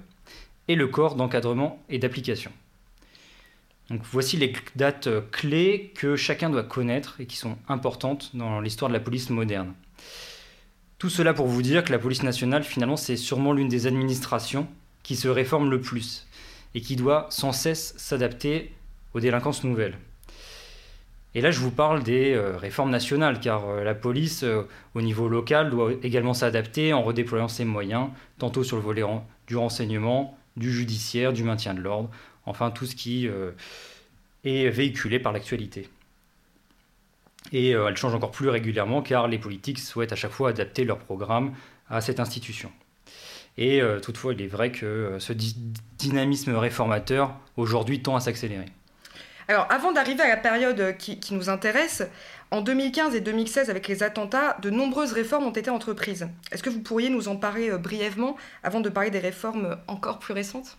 et 0.70 0.76
le 0.76 0.88
corps 0.88 1.16
d'encadrement 1.16 1.84
et 1.90 2.00
d'application. 2.00 2.54
Voici 3.90 4.38
les 4.38 4.54
dates 4.78 5.10
clés 5.32 5.92
que 5.96 6.16
chacun 6.16 6.50
doit 6.50 6.64
connaître 6.64 7.20
et 7.20 7.26
qui 7.26 7.36
sont 7.36 7.58
importantes 7.68 8.34
dans 8.34 8.62
l'histoire 8.62 8.88
de 8.88 8.94
la 8.94 9.02
police 9.02 9.30
moderne. 9.30 9.74
Tout 11.00 11.10
cela 11.10 11.34
pour 11.34 11.48
vous 11.48 11.62
dire 11.62 11.86
que 11.86 11.94
la 11.94 11.98
police 11.98 12.24
nationale, 12.24 12.62
finalement, 12.62 12.98
c'est 12.98 13.16
sûrement 13.16 13.54
l'une 13.54 13.70
des 13.70 13.88
administrations 13.88 14.68
qui 15.02 15.16
se 15.16 15.30
réforme 15.30 15.72
le 15.72 15.80
plus 15.80 16.28
et 16.76 16.82
qui 16.82 16.98
doit 16.98 17.28
sans 17.30 17.54
cesse 17.54 17.94
s'adapter 17.98 18.74
aux 19.14 19.22
délinquances 19.22 19.64
nouvelles. 19.64 19.98
Et 21.36 21.42
là, 21.42 21.52
je 21.52 21.60
vous 21.62 21.72
parle 21.72 22.04
des 22.04 22.34
euh, 22.34 22.58
réformes 22.58 22.90
nationales, 22.90 23.40
car 23.40 23.70
euh, 23.70 23.84
la 23.86 23.96
police, 23.96 24.44
euh, 24.44 24.64
au 24.94 25.02
niveau 25.02 25.30
local, 25.30 25.70
doit 25.70 25.94
également 26.04 26.34
s'adapter 26.34 26.92
en 26.92 27.02
redéployant 27.02 27.48
ses 27.48 27.64
moyens, 27.64 28.10
tantôt 28.38 28.66
sur 28.66 28.76
le 28.76 28.82
volet 28.82 29.04
du 29.48 29.56
renseignement, 29.56 30.38
du 30.58 30.70
judiciaire, 30.70 31.32
du 31.32 31.46
maintien 31.46 31.76
de 31.76 31.80
l'ordre, 31.80 32.10
enfin 32.46 32.72
tout 32.72 32.86
ce 32.86 32.96
qui 32.96 33.30
est 34.44 34.70
véhiculé 34.70 35.20
par 35.20 35.32
l'actualité. 35.32 35.88
Et 37.52 37.72
elle 37.72 37.98
change 37.98 38.14
encore 38.14 38.32
plus 38.32 38.50
régulièrement, 38.50 39.02
car 39.02 39.28
les 39.28 39.40
politiques 39.40 39.80
souhaitent 39.80 40.14
à 40.14 40.16
chaque 40.16 40.32
fois 40.32 40.50
adapter 40.50 40.84
leur 40.86 41.00
programme 41.00 41.54
à 41.90 42.02
cette 42.02 42.20
institution. 42.20 42.72
Et 43.60 43.82
euh, 43.82 44.00
toutefois, 44.00 44.34
il 44.34 44.42
est 44.42 44.48
vrai 44.48 44.72
que 44.72 44.86
euh, 44.86 45.20
ce 45.20 45.34
dynamisme 45.98 46.56
réformateur, 46.56 47.36
aujourd'hui, 47.58 48.02
tend 48.02 48.16
à 48.16 48.22
s'accélérer. 48.22 48.68
Alors, 49.50 49.68
avant 49.70 49.92
d'arriver 49.92 50.22
à 50.22 50.30
la 50.30 50.38
période 50.38 50.96
qui, 50.98 51.34
nous 51.34 51.50
intéresse, 51.50 52.04
en 52.52 52.62
2015 52.62 53.16
et 53.16 53.22
2016, 53.22 53.70
avec 53.70 53.90
les 53.90 54.02
attentats, 54.02 54.56
de 54.62 54.70
nombreuses 54.70 55.12
réformes 55.12 55.46
ont 55.46 55.52
été 55.52 55.70
entreprises. 55.70 56.30
Est-ce 56.52 56.64
que 56.64 56.70
vous 56.70 56.80
pourriez 56.80 57.10
nous 57.10 57.28
en 57.28 57.36
parler 57.36 57.70
euh, 57.70 57.78
brièvement 57.78 58.38
avant 58.64 58.80
de 58.80 58.88
parler 58.88 59.10
des 59.10 59.20
réformes 59.20 59.78
encore 59.88 60.20
plus 60.20 60.34
récentes? 60.34 60.78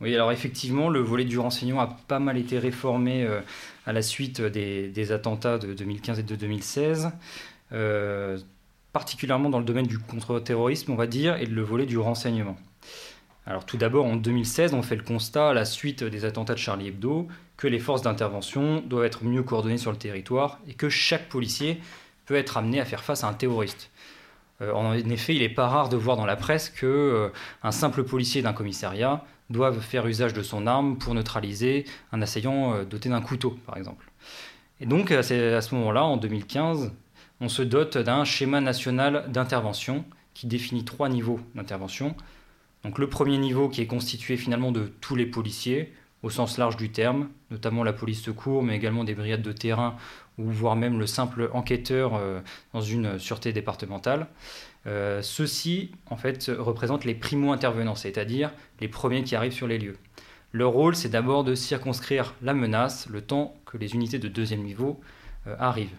Oui, 0.00 0.14
alors 0.14 0.32
effectivement, 0.32 0.88
le 0.88 1.00
volet 1.00 1.24
du 1.24 1.38
renseignement 1.38 1.80
a 1.80 1.98
pas 2.08 2.18
mal 2.18 2.38
été 2.38 2.58
réformé 2.58 3.28
à 3.86 3.92
la 3.92 4.02
suite 4.02 4.40
des, 4.40 5.12
attentats 5.12 5.58
de 5.58 5.74
2015 5.74 6.18
et 6.18 6.22
de 6.22 6.36
2016 6.36 7.12
particulièrement 8.92 9.50
dans 9.50 9.58
le 9.58 9.64
domaine 9.64 9.86
du 9.86 9.98
contre-terrorisme, 9.98 10.92
on 10.92 10.96
va 10.96 11.06
dire, 11.06 11.36
et 11.36 11.46
le 11.46 11.62
volet 11.62 11.86
du 11.86 11.98
renseignement. 11.98 12.56
Alors 13.46 13.64
tout 13.64 13.76
d'abord, 13.76 14.04
en 14.04 14.16
2016, 14.16 14.74
on 14.74 14.82
fait 14.82 14.96
le 14.96 15.02
constat, 15.02 15.50
à 15.50 15.54
la 15.54 15.64
suite 15.64 16.04
des 16.04 16.24
attentats 16.24 16.54
de 16.54 16.58
Charlie 16.58 16.88
Hebdo, 16.88 17.28
que 17.56 17.66
les 17.66 17.78
forces 17.78 18.02
d'intervention 18.02 18.82
doivent 18.86 19.04
être 19.04 19.24
mieux 19.24 19.42
coordonnées 19.42 19.78
sur 19.78 19.90
le 19.90 19.98
territoire 19.98 20.58
et 20.68 20.74
que 20.74 20.88
chaque 20.88 21.28
policier 21.28 21.80
peut 22.26 22.36
être 22.36 22.56
amené 22.56 22.80
à 22.80 22.84
faire 22.84 23.02
face 23.02 23.24
à 23.24 23.28
un 23.28 23.32
terroriste. 23.32 23.90
Euh, 24.60 24.72
en 24.72 24.94
effet, 24.94 25.34
il 25.34 25.40
n'est 25.40 25.48
pas 25.48 25.68
rare 25.68 25.88
de 25.88 25.96
voir 25.96 26.16
dans 26.16 26.26
la 26.26 26.36
presse 26.36 26.68
que 26.68 26.86
euh, 26.86 27.28
un 27.62 27.72
simple 27.72 28.04
policier 28.04 28.42
d'un 28.42 28.52
commissariat 28.52 29.24
doit 29.50 29.72
faire 29.72 30.06
usage 30.06 30.32
de 30.32 30.42
son 30.42 30.66
arme 30.66 30.96
pour 30.96 31.14
neutraliser 31.14 31.84
un 32.12 32.22
assaillant 32.22 32.74
euh, 32.74 32.84
doté 32.84 33.08
d'un 33.08 33.20
couteau, 33.20 33.58
par 33.66 33.76
exemple. 33.76 34.10
Et 34.80 34.86
donc, 34.86 35.10
à 35.10 35.22
ce 35.22 35.74
moment-là, 35.74 36.04
en 36.04 36.16
2015, 36.16 36.92
on 37.40 37.48
se 37.48 37.62
dote 37.62 37.98
d'un 37.98 38.24
schéma 38.24 38.60
national 38.60 39.26
d'intervention 39.30 40.04
qui 40.32 40.46
définit 40.46 40.84
trois 40.84 41.08
niveaux 41.08 41.40
d'intervention. 41.54 42.14
Donc 42.84 42.98
le 42.98 43.08
premier 43.08 43.36
niveau 43.36 43.68
qui 43.68 43.82
est 43.82 43.86
constitué 43.86 44.36
finalement 44.36 44.72
de 44.72 44.90
tous 45.00 45.16
les 45.16 45.26
policiers 45.26 45.92
au 46.22 46.30
sens 46.30 46.58
large 46.58 46.76
du 46.76 46.90
terme, 46.90 47.28
notamment 47.50 47.82
la 47.82 47.92
police 47.92 48.22
secours, 48.22 48.62
mais 48.62 48.76
également 48.76 49.04
des 49.04 49.14
brigades 49.14 49.42
de 49.42 49.52
terrain 49.52 49.96
ou 50.40 50.50
voire 50.50 50.76
même 50.76 50.98
le 50.98 51.06
simple 51.06 51.50
enquêteur 51.52 52.14
euh, 52.14 52.40
dans 52.72 52.80
une 52.80 53.18
sûreté 53.18 53.52
départementale. 53.52 54.26
Euh, 54.86 55.20
ceux-ci, 55.22 55.92
en 56.08 56.16
fait, 56.16 56.50
représentent 56.58 57.04
les 57.04 57.14
primo-intervenants, 57.14 57.94
c'est-à-dire 57.94 58.50
les 58.80 58.88
premiers 58.88 59.22
qui 59.22 59.36
arrivent 59.36 59.52
sur 59.52 59.66
les 59.66 59.78
lieux. 59.78 59.98
Leur 60.52 60.72
rôle, 60.72 60.96
c'est 60.96 61.10
d'abord 61.10 61.44
de 61.44 61.54
circonscrire 61.54 62.34
la 62.42 62.54
menace 62.54 63.08
le 63.08 63.20
temps 63.20 63.54
que 63.66 63.76
les 63.76 63.94
unités 63.94 64.18
de 64.18 64.28
deuxième 64.28 64.62
niveau 64.62 65.00
euh, 65.46 65.54
arrivent. 65.58 65.96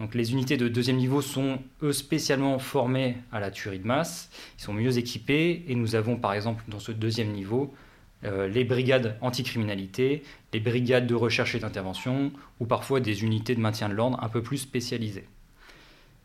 Donc 0.00 0.14
les 0.14 0.32
unités 0.32 0.56
de 0.56 0.68
deuxième 0.68 0.96
niveau 0.96 1.22
sont, 1.22 1.58
eux, 1.82 1.92
spécialement 1.92 2.58
formées 2.58 3.16
à 3.32 3.40
la 3.40 3.50
tuerie 3.50 3.78
de 3.78 3.86
masse. 3.86 4.30
Ils 4.58 4.62
sont 4.62 4.72
mieux 4.72 4.98
équipés 4.98 5.64
et 5.68 5.74
nous 5.74 5.94
avons, 5.94 6.16
par 6.16 6.34
exemple, 6.34 6.64
dans 6.68 6.78
ce 6.78 6.92
deuxième 6.92 7.32
niveau, 7.32 7.74
euh, 8.24 8.48
les 8.48 8.64
brigades 8.64 9.16
anticriminalité, 9.20 10.22
les 10.52 10.60
brigades 10.60 11.06
de 11.06 11.14
recherche 11.14 11.54
et 11.54 11.58
d'intervention, 11.58 12.32
ou 12.60 12.66
parfois 12.66 13.00
des 13.00 13.24
unités 13.24 13.54
de 13.54 13.60
maintien 13.60 13.88
de 13.88 13.94
l'ordre 13.94 14.18
un 14.22 14.28
peu 14.28 14.42
plus 14.42 14.58
spécialisées. 14.58 15.26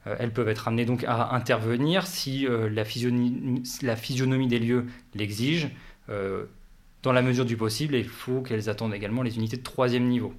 Euh, 0.07 0.15
elles 0.19 0.33
peuvent 0.33 0.50
être 0.50 0.67
amenées 0.67 0.86
donc 0.86 1.03
à 1.03 1.33
intervenir 1.33 2.07
si 2.07 2.48
euh, 2.48 2.69
la, 2.69 2.86
physionomie, 2.86 3.63
la, 3.81 3.95
physionomie, 3.95 4.48
des 4.48 4.60
lieux 4.60 4.86
l'exige. 5.13 5.69
dans 7.03 7.13
la 7.13 7.21
mesure 7.21 7.45
du 7.45 7.57
possible, 7.57 7.95
il 7.95 8.07
faut 8.07 8.41
qu'elles 8.41 8.69
attendent 8.69 8.93
également 8.93 9.24
les 9.24 9.38
unités 9.38 9.57
de 9.57 9.63
troisième 9.63 10.07
niveau. 10.07 10.33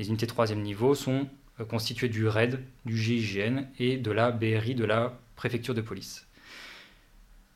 Les 0.00 0.08
unités 0.08 0.26
de 0.26 0.30
troisième 0.30 0.62
niveau 0.62 0.94
sont 0.94 1.26
euh, 1.60 1.64
constitué 1.64 2.08
du 2.08 2.26
RAID, 2.26 2.58
du 2.86 2.96
GIGN 2.96 3.66
et 3.78 3.98
de 3.98 4.10
la 4.10 4.30
BRI 4.30 4.74
de 4.74 4.84
la 4.84 5.18
préfecture 5.36 5.74
de 5.74 5.80
police. 5.80 6.26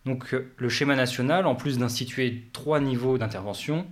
Donc 0.06 0.34
euh, 0.34 0.52
le 0.56 0.68
schéma 0.68 0.96
national, 0.96 1.46
en 1.46 1.54
plus 1.54 1.78
d'instituer 1.78 2.44
trois 2.52 2.80
niveaux 2.80 3.18
d'intervention, 3.18 3.86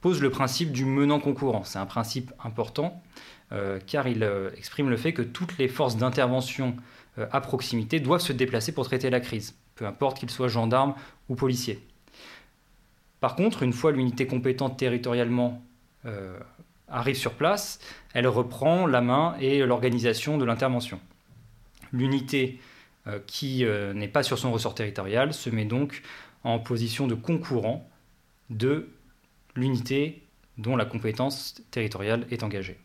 pose 0.00 0.20
le 0.20 0.30
principe 0.30 0.72
du 0.72 0.84
menant 0.84 1.20
concourant. 1.20 1.62
C'est 1.62 1.78
un 1.78 1.86
principe 1.86 2.32
important 2.42 3.00
car 3.86 4.08
il 4.08 4.28
exprime 4.56 4.90
le 4.90 4.96
fait 4.96 5.12
que 5.12 5.22
toutes 5.22 5.58
les 5.58 5.68
forces 5.68 5.96
d'intervention 5.96 6.74
à 7.30 7.40
proximité 7.40 8.00
doivent 8.00 8.22
se 8.22 8.32
déplacer 8.32 8.72
pour 8.72 8.84
traiter 8.84 9.10
la 9.10 9.20
crise, 9.20 9.54
peu 9.76 9.86
importe 9.86 10.18
qu'ils 10.18 10.30
soient 10.30 10.48
gendarmes 10.48 10.94
ou 11.28 11.36
policiers. 11.36 11.78
Par 13.20 13.36
contre, 13.36 13.62
une 13.62 13.72
fois 13.72 13.92
l'unité 13.92 14.26
compétente 14.26 14.76
territorialement 14.76 15.62
arrive 16.88 17.16
sur 17.16 17.34
place, 17.34 17.78
elle 18.12 18.26
reprend 18.26 18.86
la 18.86 19.00
main 19.00 19.36
et 19.40 19.60
l'organisation 19.60 20.38
de 20.38 20.44
l'intervention. 20.44 21.00
L'unité 21.92 22.58
euh, 22.58 22.73
qui 23.26 23.64
euh, 23.64 23.92
n'est 23.92 24.08
pas 24.08 24.22
sur 24.22 24.38
son 24.38 24.52
ressort 24.52 24.74
territorial 24.74 25.34
se 25.34 25.50
met 25.50 25.64
donc 25.64 26.02
en 26.42 26.58
position 26.58 27.06
de 27.06 27.14
concurrent 27.14 27.88
de 28.50 28.88
l'unité 29.56 30.22
dont 30.58 30.76
la 30.76 30.84
compétence 30.84 31.62
territoriale 31.70 32.26
est 32.30 32.42
engagée. 32.42 32.78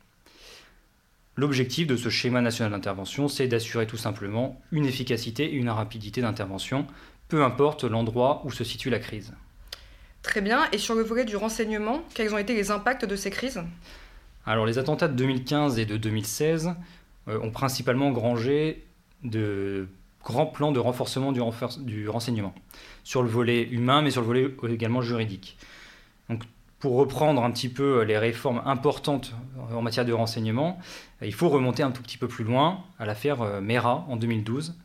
L'objectif 1.36 1.88
de 1.88 1.96
ce 1.96 2.10
schéma 2.10 2.42
national 2.42 2.74
d'intervention, 2.74 3.28
c'est 3.28 3.48
d'assurer 3.48 3.88
tout 3.88 3.98
simplement 3.98 4.62
une 4.72 4.86
efficacité 4.86 5.46
et 5.46 5.56
une 5.56 5.70
rapidité 5.70 6.22
d'intervention, 6.22 6.86
peu 7.30 7.44
importe 7.44 7.86
l'endroit 7.86 8.42
où 8.44 8.52
se 8.52 8.64
situe 8.64 8.90
la 8.90 9.00
crise. 9.00 9.34
Très 10.22 10.42
bien. 10.42 10.68
Et 10.74 10.78
sur 10.78 10.96
le 10.96 11.02
volet 11.02 11.24
du 11.24 11.38
renseignement, 11.38 12.04
quels 12.14 12.34
ont 12.34 12.38
été 12.38 12.54
les 12.54 12.72
impacts 12.72 13.06
de 13.06 13.16
ces 13.16 13.30
crises? 13.30 13.62
Alors 14.46 14.66
les 14.66 14.78
attentats 14.78 15.08
de 15.08 15.14
2015 15.14 15.80
et 15.80 15.86
de 15.86 15.96
2016 15.96 16.74
euh, 17.28 17.40
ont 17.40 17.52
principalement 17.52 18.12
grangé 18.12 18.86
de 19.24 19.88
grands 20.24 20.46
plans 20.46 20.72
de 20.72 20.80
renforcement 20.80 21.32
du, 21.32 22.10
renseignement, 22.10 22.54
sur 23.04 23.24
le 23.24 23.30
volet 23.30 23.64
humain, 23.64 24.02
mais 24.02 24.12
sur 24.12 24.22
le 24.22 24.28
volet 24.28 24.74
également 24.74 25.02
juridique. 25.02 25.58
Donc, 26.30 26.44
pour 26.80 26.96
reprendre 26.96 27.44
un 27.44 27.52
petit 27.52 27.70
peu 27.70 28.04
les 28.04 28.18
réformes 28.18 28.62
importantes 28.66 29.34
en 29.74 29.82
matière 29.82 30.06
de 30.06 30.14
renseignement, 30.14 30.80
il 31.22 31.34
faut 31.34 31.50
remonter 31.50 31.84
un 31.84 31.92
tout 31.92 32.02
petit 32.02 32.18
peu 32.18 32.28
plus 32.28 32.46
loin 32.46 32.84
à 33.00 33.06
l'affaire 33.06 33.42
euh, 33.42 33.60
Mera 33.60 34.06
en 34.08 34.16
2012. 34.16 34.76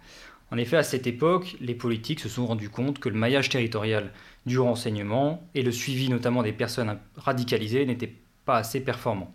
En 0.51 0.59
effet, 0.59 0.77
à 0.77 0.83
cette 0.83 1.07
époque, 1.07 1.57
les 1.61 1.75
politiques 1.75 2.21
se 2.21 2.29
sont 2.29 2.47
rendus 2.47 2.69
compte 2.69 2.99
que 2.99 3.09
le 3.09 3.17
maillage 3.17 3.49
territorial 3.49 4.13
du 4.47 4.59
renseignement 4.59 5.43
et 5.55 5.63
le 5.63 5.73
suivi 5.73 6.09
notamment 6.09 6.43
des 6.43 6.53
personnes 6.53 6.99
radicalisées 7.17 7.87
n'étaient 7.87 8.15
pas 8.45 8.57
assez 8.57 8.81
performants. 8.81 9.33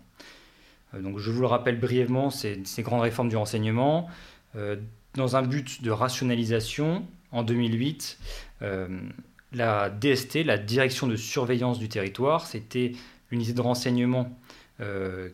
Euh, 0.94 1.00
donc, 1.00 1.18
je 1.18 1.30
vous 1.30 1.40
le 1.40 1.46
rappelle 1.46 1.80
brièvement, 1.80 2.30
ces, 2.30 2.60
ces 2.64 2.82
grandes 2.82 3.02
réformes 3.02 3.28
du 3.30 3.36
renseignement, 3.36 4.08
euh, 4.56 4.76
dans 5.14 5.36
un 5.36 5.42
but 5.42 5.82
de 5.82 5.90
rationalisation, 5.90 7.06
en 7.32 7.42
2008, 7.42 8.18
euh, 8.62 8.88
la 9.52 9.90
DST, 9.90 10.44
la 10.44 10.58
Direction 10.58 11.06
de 11.06 11.16
surveillance 11.16 11.78
du 11.78 11.88
territoire, 11.88 12.46
c'était 12.46 12.92
l'unité 13.30 13.52
de 13.52 13.60
renseignement 13.60 14.36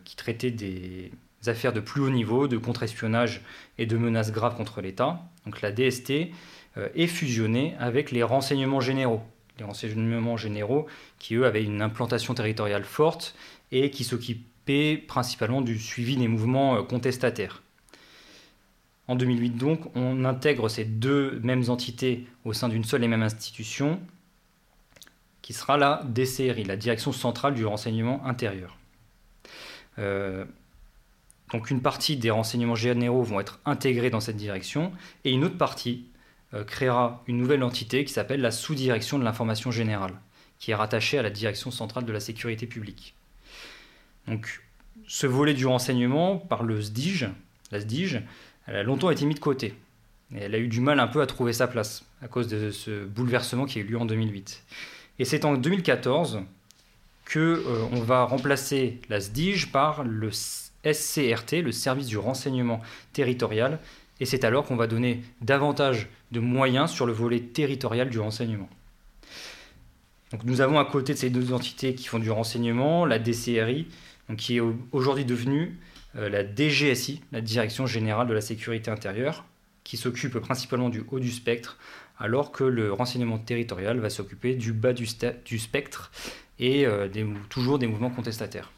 qui 0.03 0.17
traitait 0.17 0.51
des 0.51 1.09
affaires 1.45 1.71
de 1.71 1.79
plus 1.79 2.01
haut 2.01 2.09
niveau, 2.09 2.49
de 2.49 2.57
contre-espionnage 2.57 3.39
et 3.77 3.85
de 3.85 3.95
menaces 3.95 4.33
graves 4.33 4.57
contre 4.57 4.81
l'État. 4.81 5.21
Donc 5.45 5.61
la 5.61 5.71
DST 5.71 6.31
est 6.75 7.07
fusionnée 7.07 7.73
avec 7.79 8.11
les 8.11 8.23
renseignements 8.23 8.81
généraux, 8.81 9.21
les 9.57 9.65
renseignements 9.65 10.37
généraux 10.37 10.87
qui, 11.19 11.35
eux, 11.35 11.45
avaient 11.45 11.63
une 11.63 11.81
implantation 11.81 12.33
territoriale 12.33 12.83
forte 12.83 13.35
et 13.71 13.89
qui 13.89 14.03
s'occupaient 14.03 14.97
principalement 14.97 15.61
du 15.61 15.79
suivi 15.79 16.17
des 16.17 16.27
mouvements 16.27 16.77
euh, 16.77 16.83
contestataires. 16.83 17.61
En 19.07 19.15
2008, 19.15 19.51
donc, 19.51 19.81
on 19.95 20.25
intègre 20.25 20.67
ces 20.69 20.83
deux 20.83 21.39
mêmes 21.41 21.69
entités 21.69 22.27
au 22.43 22.53
sein 22.53 22.67
d'une 22.67 22.83
seule 22.83 23.03
et 23.03 23.07
même 23.07 23.23
institution, 23.23 24.01
qui 25.41 25.53
sera 25.53 25.77
la 25.77 26.03
DCRI, 26.13 26.65
la 26.65 26.75
Direction 26.75 27.13
centrale 27.13 27.53
du 27.53 27.65
renseignement 27.65 28.25
intérieur. 28.25 28.77
Euh, 29.99 30.43
donc 31.51 31.71
une 31.71 31.81
partie 31.81 32.17
des 32.17 32.29
renseignements 32.29 32.75
généraux 32.75 33.23
vont 33.23 33.39
être 33.39 33.59
intégrés 33.65 34.09
dans 34.09 34.19
cette 34.19 34.35
direction, 34.35 34.91
et 35.23 35.31
une 35.31 35.45
autre 35.45 35.57
partie 35.57 36.05
euh, 36.53 36.63
créera 36.63 37.23
une 37.27 37.37
nouvelle 37.37 37.63
entité 37.63 38.03
qui 38.03 38.11
s'appelle 38.11 38.41
la 38.41 38.51
sous-direction 38.51 39.17
de 39.17 39.23
l'information 39.23 39.71
générale, 39.71 40.13
qui 40.59 40.71
est 40.71 40.75
rattachée 40.75 41.17
à 41.17 41.21
la 41.21 41.29
direction 41.29 41.71
centrale 41.71 42.05
de 42.05 42.11
la 42.11 42.19
sécurité 42.19 42.67
publique. 42.67 43.15
Donc, 44.27 44.61
ce 45.07 45.25
volet 45.25 45.53
du 45.53 45.65
renseignement, 45.65 46.37
par 46.37 46.63
le 46.63 46.81
SDIG, 46.81 47.29
la 47.71 47.79
SDIG, 47.79 48.23
elle 48.67 48.75
a 48.75 48.83
longtemps 48.83 49.09
été 49.09 49.25
mise 49.25 49.35
de 49.35 49.41
côté. 49.41 49.73
Elle 50.35 50.53
a 50.53 50.57
eu 50.57 50.67
du 50.67 50.81
mal 50.81 50.99
un 50.99 51.07
peu 51.07 51.21
à 51.21 51.25
trouver 51.25 51.53
sa 51.53 51.67
place 51.67 52.03
à 52.21 52.27
cause 52.27 52.47
de 52.47 52.69
ce 52.71 53.05
bouleversement 53.05 53.65
qui 53.65 53.79
a 53.79 53.81
eu 53.81 53.85
lieu 53.85 53.97
en 53.97 54.05
2008. 54.05 54.63
Et 55.19 55.25
c'est 55.25 55.45
en 55.45 55.55
2014 55.55 56.41
que 57.25 57.39
euh, 57.39 57.85
on 57.91 58.01
va 58.01 58.23
remplacer 58.23 58.99
la 59.09 59.19
SDIG 59.19 59.71
par 59.71 60.03
le 60.03 60.29
SCRT, 60.31 61.61
le 61.63 61.71
service 61.71 62.07
du 62.07 62.17
renseignement 62.17 62.81
territorial, 63.13 63.79
et 64.19 64.25
c'est 64.25 64.43
alors 64.43 64.65
qu'on 64.65 64.75
va 64.75 64.87
donner 64.87 65.23
davantage 65.41 66.07
de 66.31 66.39
moyens 66.39 66.91
sur 66.91 67.05
le 67.05 67.13
volet 67.13 67.39
territorial 67.39 68.09
du 68.09 68.19
renseignement. 68.19 68.69
Nous 70.43 70.59
avons 70.59 70.77
à 70.79 70.85
côté 70.85 71.13
de 71.13 71.17
ces 71.17 71.29
deux 71.29 71.53
entités 71.53 71.95
qui 71.95 72.07
font 72.07 72.19
du 72.19 72.31
renseignement, 72.31 73.05
la 73.05 73.17
DCRI, 73.19 73.87
qui 74.37 74.57
est 74.57 74.61
aujourd'hui 74.91 75.23
devenue 75.23 75.63
euh, 75.67 75.96
la 76.17 76.43
DGSI, 76.43 77.21
la 77.31 77.41
Direction 77.41 77.85
générale 77.85 78.27
de 78.27 78.33
la 78.33 78.41
sécurité 78.41 78.91
intérieure, 78.91 79.45
qui 79.87 79.95
s'occupe 79.95 80.37
principalement 80.39 80.89
du 80.89 81.03
haut 81.09 81.19
du 81.19 81.31
spectre, 81.31 81.77
alors 82.19 82.51
que 82.51 82.65
le 82.65 82.91
renseignement 82.91 83.37
territorial 83.37 83.99
va 83.99 84.09
s'occuper 84.09 84.55
du 84.55 84.73
bas 84.73 84.93
du, 84.93 85.05
spectre 85.07 86.11
et 86.59 86.85
euh, 86.85 87.07
toujours 87.49 87.79
des 87.79 87.87
mouvements 87.87 88.09
contestataires. 88.09 88.71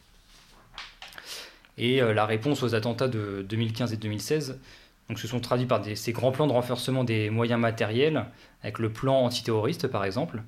Et 1.78 2.02
euh, 2.02 2.12
la 2.12 2.26
réponse 2.26 2.62
aux 2.62 2.76
attentats 2.76 3.08
de 3.08 3.44
2015 3.48 3.92
et 3.92 3.96
2016 3.96 4.60
donc, 5.08 5.18
se 5.18 5.26
sont 5.26 5.40
traduits 5.40 5.66
par 5.66 5.82
ces 5.96 6.12
grands 6.12 6.30
plans 6.30 6.46
de 6.46 6.52
renforcement 6.52 7.02
des 7.02 7.30
moyens 7.30 7.60
matériels, 7.60 8.26
avec 8.62 8.78
le 8.78 8.92
plan 8.92 9.24
antiterroriste 9.24 9.88
par 9.88 10.04
exemple, 10.04 10.42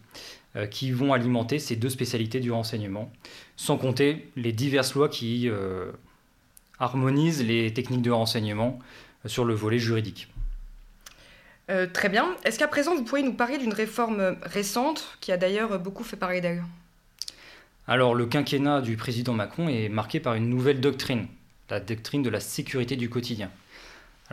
euh, 0.55 0.67
qui 0.67 0.93
vont 0.93 1.13
alimenter 1.13 1.59
ces 1.59 1.75
deux 1.75 1.91
spécialités 1.91 2.39
du 2.39 2.53
renseignement, 2.53 3.11
sans 3.57 3.79
compter 3.79 4.31
les 4.37 4.53
diverses 4.53 4.95
lois 4.95 5.09
qui 5.09 5.51
euh, 6.83 6.85
harmonisent 6.85 7.43
les 7.43 7.73
techniques 7.73 8.03
de 8.03 8.11
renseignement 8.11 8.79
euh, 9.25 9.29
sur 9.29 9.45
le 9.45 9.55
volet 9.55 9.79
juridique. 9.79 10.29
très 11.95 12.09
bien. 12.09 12.37
Est-ce 12.45 12.59
qu'à 12.59 12.69
présent, 12.69 12.95
vous 12.95 13.05
pourriez 13.05 13.25
nous 13.25 13.33
parler 13.33 13.57
d'une 13.57 13.73
réforme 13.73 14.37
récente 14.43 15.17
qui 15.21 15.33
a 15.33 15.37
d'ailleurs 15.39 15.79
beaucoup 15.79 16.05
fait 16.05 16.17
parler 16.17 16.41
d'elle? 16.41 16.63
Alors, 17.89 18.15
le 18.15 18.27
quinquennat 18.27 18.83
du 18.83 18.97
président 18.97 19.33
Macron 19.33 19.69
est 19.69 19.89
marqué 19.89 20.21
par 20.21 20.35
une 20.35 20.49
nouvelle 20.51 20.81
doctrine, 20.81 21.27
la 21.71 21.81
doctrine 21.81 22.23
de 22.23 22.31
la 22.31 22.41
sécurité 22.41 22.97
du 22.97 23.09
quotidien. 23.09 23.51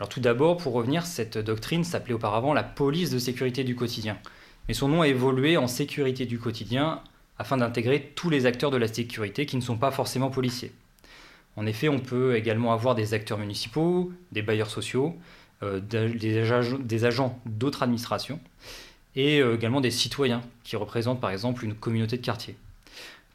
Alors 0.00 0.08
tout 0.08 0.20
d'abord, 0.20 0.56
pour 0.56 0.72
revenir, 0.72 1.04
cette 1.04 1.36
doctrine 1.36 1.84
s'appelait 1.84 2.14
auparavant 2.14 2.54
la 2.54 2.62
police 2.62 3.10
de 3.10 3.18
sécurité 3.18 3.64
du 3.64 3.76
quotidien. 3.76 4.16
Mais 4.66 4.72
son 4.72 4.88
nom 4.88 5.02
a 5.02 5.08
évolué 5.08 5.58
en 5.58 5.66
sécurité 5.66 6.24
du 6.24 6.38
quotidien 6.38 7.02
afin 7.38 7.58
d'intégrer 7.58 8.12
tous 8.14 8.30
les 8.30 8.46
acteurs 8.46 8.70
de 8.70 8.78
la 8.78 8.88
sécurité 8.88 9.44
qui 9.44 9.56
ne 9.56 9.60
sont 9.60 9.76
pas 9.76 9.90
forcément 9.90 10.30
policiers. 10.30 10.72
En 11.56 11.66
effet, 11.66 11.88
on 11.88 11.98
peut 11.98 12.36
également 12.36 12.72
avoir 12.72 12.94
des 12.94 13.14
acteurs 13.14 13.38
municipaux, 13.38 14.12
des 14.32 14.42
bailleurs 14.42 14.70
sociaux, 14.70 15.16
euh, 15.62 15.80
des, 15.80 17.02
agents 17.02 17.38
d'autres 17.44 17.82
administrations 17.82 18.40
et 19.14 19.40
euh, 19.40 19.56
également 19.56 19.82
des 19.82 19.90
citoyens 19.90 20.40
qui 20.64 20.76
représentent 20.76 21.20
par 21.20 21.30
exemple 21.30 21.64
une 21.64 21.74
communauté 21.74 22.16
de 22.16 22.24
quartier. 22.24 22.56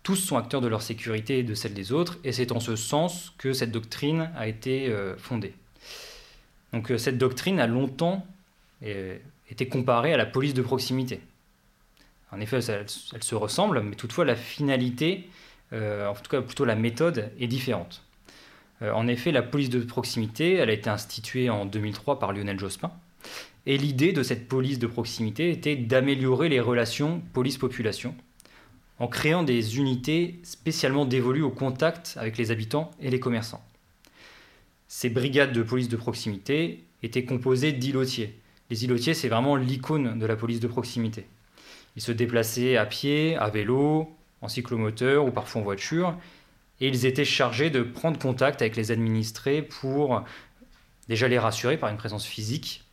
Tous 0.02 0.16
sont 0.16 0.38
acteurs 0.38 0.62
de 0.62 0.68
leur 0.68 0.82
sécurité 0.82 1.40
et 1.40 1.44
de 1.44 1.54
celle 1.54 1.74
des 1.74 1.92
autres 1.92 2.18
et 2.24 2.32
c'est 2.32 2.52
en 2.52 2.60
ce 2.60 2.76
sens 2.76 3.34
que 3.38 3.54
cette 3.54 3.72
doctrine 3.72 4.32
a 4.36 4.48
été 4.48 4.88
euh, 4.88 5.16
fondée. 5.18 5.54
Donc 6.74 6.92
cette 6.98 7.18
doctrine 7.18 7.60
a 7.60 7.68
longtemps 7.68 8.26
été 9.50 9.68
comparée 9.68 10.14
à 10.14 10.18
la 10.18 10.26
police 10.26 10.54
de 10.54 10.62
proximité. 10.62 11.22
En 12.32 12.40
effet, 12.42 12.60
elle, 12.68 12.86
se 13.24 13.36
ressemble, 13.36 13.82
mais 13.82 13.96
toutefois 13.96 14.26
la 14.26 14.36
finalité, 14.36 15.30
en 15.72 16.14
tout 16.14 16.30
cas 16.30 16.42
plutôt 16.42 16.66
la 16.66 16.76
méthode, 16.76 17.32
est 17.40 17.48
différente. 17.48 18.04
en 18.82 19.08
effet, 19.08 19.32
la 19.32 19.42
police 19.42 19.70
de 19.70 19.80
proximité, 19.80 20.54
elle 20.54 20.70
a 20.70 20.74
été 20.74 20.90
instituée 20.90 21.50
en 21.50 21.66
2003 21.66 22.20
par 22.20 22.34
Lionel 22.34 22.60
Jospin. 22.60 22.92
Et 23.66 23.78
l'idée 23.78 24.14
de 24.14 24.24
cette 24.24 24.48
police 24.48 24.80
de 24.80 24.88
proximité 24.88 25.50
était 25.50 25.76
d'améliorer 25.76 26.50
les 26.50 26.60
relations 26.60 27.22
police-population 27.34 28.16
en 29.00 29.08
créant 29.08 29.44
des 29.44 29.78
unités 29.78 30.40
spécialement 30.44 31.06
dévolues 31.06 31.42
au 31.42 31.50
contact 31.52 32.16
avec 32.18 32.38
les 32.38 32.52
habitants 32.52 32.92
et 33.02 33.10
les 33.10 33.20
commerçants. 33.20 33.64
Ces 34.88 35.10
brigades 35.10 35.52
de 35.52 35.64
police 35.64 35.90
de 35.90 35.98
proximité 35.98 36.86
étaient 37.04 37.26
composées 37.26 37.74
d'îlotiers. 37.74 38.40
Les 38.70 38.86
îlotiers, 38.86 39.14
c'est 39.14 39.28
vraiment 39.28 39.56
l'icône 39.56 40.18
de 40.18 40.26
la 40.26 40.36
police 40.36 40.60
de 40.60 40.68
proximité. 40.68 41.26
Ils 41.96 42.02
se 42.02 42.12
déplaçaient 42.12 42.78
à 42.78 42.86
pied, 42.86 43.36
à 43.36 43.50
vélo, 43.50 44.16
en 44.46 44.48
cyclomoteur 44.48 45.26
ou 45.26 45.32
parfois 45.32 45.62
en 45.62 45.64
voiture, 45.64 46.16
et 46.82 46.88
ils 46.88 47.06
étaient 47.06 47.26
chargés 47.26 47.70
de 47.70 47.82
prendre 47.82 48.20
contact 48.20 48.62
avec 48.62 48.76
les 48.76 48.92
administrés 48.92 49.62
pour 49.62 50.24
déjà 51.08 51.28
les 51.28 51.40
rassurer 51.40 51.78
par 51.78 51.90
une 51.90 51.98
présence 51.98 52.26
physique, 52.26 52.84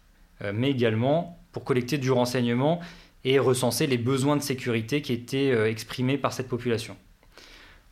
euh, 0.43 0.53
mais 0.55 0.71
également 0.71 1.39
pour 1.53 1.65
collecter 1.65 1.99
du 1.99 2.11
renseignement 2.11 2.81
et 3.25 3.39
recenser 3.39 3.87
les 3.87 3.99
besoins 3.99 4.37
de 4.37 4.43
sécurité 4.43 5.03
qui 5.03 5.13
étaient 5.13 5.51
euh, 5.51 5.69
exprimés 5.69 6.19
par 6.19 6.33
cette 6.33 6.49
population. 6.49 6.97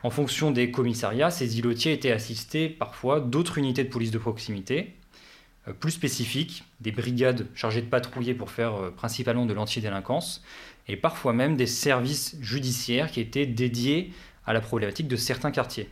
En 0.02 0.11
fonction 0.11 0.50
des 0.50 0.71
commissariats, 0.71 1.31
ces 1.31 1.59
îlotiers 1.59 1.93
étaient 1.93 2.11
assistés 2.11 2.69
parfois 2.69 3.21
d'autres 3.21 3.59
unités 3.59 3.85
de 3.85 3.90
police 3.90 4.11
de 4.11 4.19
proximité, 4.19 4.95
euh, 5.69 5.73
plus 5.73 5.93
spécifiques, 5.93 6.64
des 6.81 6.93
brigades 6.93 7.47
chargées 7.55 7.83
de 7.83 7.87
patrouiller 7.87 8.35
pour 8.35 8.50
faire 8.50 8.93
principalement 8.97 9.47
de 9.47 9.52
l'antidélinquance, 9.52 10.43
et 10.91 10.97
parfois 10.97 11.33
même 11.33 11.57
des 11.57 11.69
services 11.69 12.37
judiciaires 12.41 13.13
qui 13.13 13.21
étaient 13.21 13.47
dédiés 13.47 14.13
à 14.45 14.53
la 14.53 14.61
problématique 14.61 15.07
de 15.07 15.15
certains 15.15 15.53
quartiers. 15.53 15.89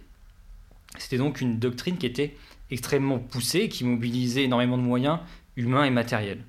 C'était 0.98 1.18
donc 1.18 1.40
une 1.40 1.60
doctrine 1.60 1.98
qui 1.98 2.06
était 2.06 2.34
extrêmement 2.72 3.20
poussée, 3.20 3.68
qui 3.68 3.84
mobilisait 3.84 4.44
énormément 4.44 4.76
de 4.76 4.82
moyens 4.82 5.20
humains 5.56 5.84
et 5.84 5.90
matériels. 5.90 6.42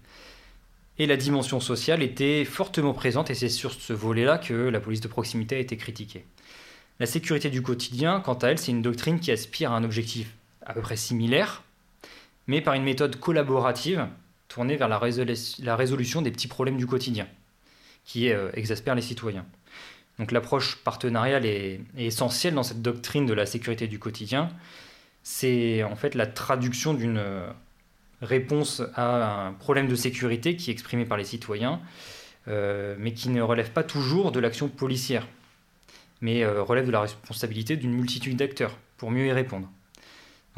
Et 0.98 1.06
la 1.06 1.15
dimension 1.15 1.60
sociale 1.60 2.01
était 2.01 2.44
fortement 2.44 2.94
présente, 2.94 3.29
et 3.29 3.36
c'est 3.36 3.50
sur 3.50 3.72
ce 3.72 3.94
volet-là 3.94 4.39
que 4.39 4.53
la 4.53 4.79
police 4.79 5.01
de 5.01 5.08
proximité 5.08 5.56
a 5.56 5.60
été 5.60 5.77
critiquée. 5.77 6.25
La 7.00 7.06
sécurité 7.06 7.51
du 7.51 7.62
quotidien, 7.62 8.20
quant 8.20 8.34
à 8.34 8.48
elle, 8.48 8.58
c'est 8.58 8.72
une 8.72 8.82
doctrine 8.82 9.20
qui 9.20 9.32
aspire 9.32 9.72
à 9.72 9.77
un 9.77 9.84
objectif 9.84 10.34
à 10.65 10.74
peu 10.74 10.82
près 10.82 10.98
similaire, 10.98 11.63
mais 12.48 12.62
par 12.62 12.74
une 12.74 12.84
méthode 12.84 13.18
collaborative 13.18 14.08
tournée 14.48 14.75
vers 14.75 14.88
la, 14.88 14.98
résolution 15.75 16.24
des 16.24 16.32
petits 16.32 16.48
problèmes 16.48 16.77
du 16.77 16.88
quotidien, 16.88 17.27
qui 18.09 18.31
euh, 18.31 18.49
exaspère 18.55 18.95
les 18.95 19.03
citoyens. 19.03 19.45
Donc 20.17 20.31
l'approche 20.31 20.77
partenariale 20.77 21.45
est, 21.45 21.79
essentielle 21.95 22.55
dans 22.55 22.63
cette 22.63 22.81
doctrine 22.81 23.27
de 23.27 23.33
la 23.33 23.45
sécurité 23.45 23.87
du 23.87 23.99
quotidien. 23.99 24.49
C'est 25.21 25.83
en 25.83 25.95
fait 25.95 26.15
la 26.15 26.25
traduction 26.25 26.95
d'une 26.95 27.19
euh, 27.19 27.47
réponse 28.23 28.81
à 28.95 29.45
un 29.45 29.53
problème 29.53 29.87
de 29.87 29.93
sécurité 29.93 30.55
qui 30.55 30.71
est 30.71 30.73
exprimé 30.73 31.05
par 31.05 31.19
les 31.19 31.23
citoyens, 31.23 31.81
euh, 32.47 32.95
mais 32.97 33.13
qui 33.13 33.29
ne 33.29 33.43
relève 33.43 33.69
pas 33.69 33.83
toujours 33.83 34.31
de 34.31 34.39
l'action 34.39 34.69
policière, 34.69 35.27
mais 36.21 36.43
relève 36.45 36.87
de 36.87 36.91
la 36.91 37.01
responsabilité 37.01 37.77
d'une 37.77 37.93
multitude 37.93 38.37
d'acteurs 38.37 38.75
pour 38.97 39.11
mieux 39.11 39.27
y 39.27 39.31
répondre. 39.31 39.69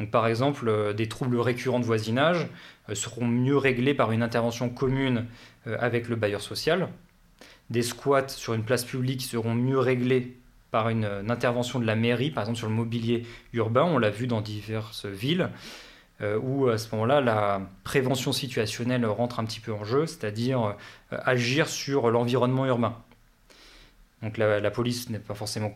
Donc, 0.00 0.10
par 0.10 0.26
exemple, 0.26 0.94
des 0.94 1.06
troubles 1.06 1.38
récurrents 1.38 1.80
de 1.80 1.84
voisinage 1.84 2.48
seront 2.94 3.26
mieux 3.26 3.58
réglés 3.58 3.94
par 3.94 4.10
une 4.10 4.22
intervention 4.22 4.70
commune 4.70 5.26
avec 5.66 6.08
le 6.08 6.16
bailleur 6.16 6.40
social, 6.40 6.88
des 7.72 7.82
squats 7.82 8.28
sur 8.28 8.54
une 8.54 8.62
place 8.62 8.84
publique 8.84 9.22
seront 9.22 9.54
mieux 9.54 9.78
réglés 9.78 10.36
par 10.70 10.88
une, 10.88 11.04
intervention 11.28 11.80
de 11.80 11.86
la 11.86 11.96
mairie, 11.96 12.30
par 12.30 12.42
exemple 12.42 12.58
sur 12.58 12.68
le 12.68 12.74
mobilier 12.74 13.26
urbain, 13.52 13.84
on 13.84 13.98
l'a 13.98 14.10
vu 14.10 14.26
dans 14.26 14.40
diverses 14.40 15.06
villes, 15.06 15.50
euh, 16.22 16.38
où 16.38 16.68
à 16.68 16.78
ce 16.78 16.90
moment-là, 16.92 17.20
la 17.20 17.60
prévention 17.84 18.32
situationnelle 18.32 19.04
rentre 19.06 19.40
un 19.40 19.44
petit 19.44 19.60
peu 19.60 19.72
en 19.72 19.84
jeu, 19.84 20.06
c'est-à-dire 20.06 20.62
euh, 20.62 21.18
agir 21.24 21.68
sur 21.68 22.10
l'environnement 22.10 22.66
urbain. 22.66 22.96
Donc 24.22 24.38
la, 24.38 24.70
police 24.70 25.10
n'est 25.10 25.18
pas 25.18 25.34
forcément 25.34 25.72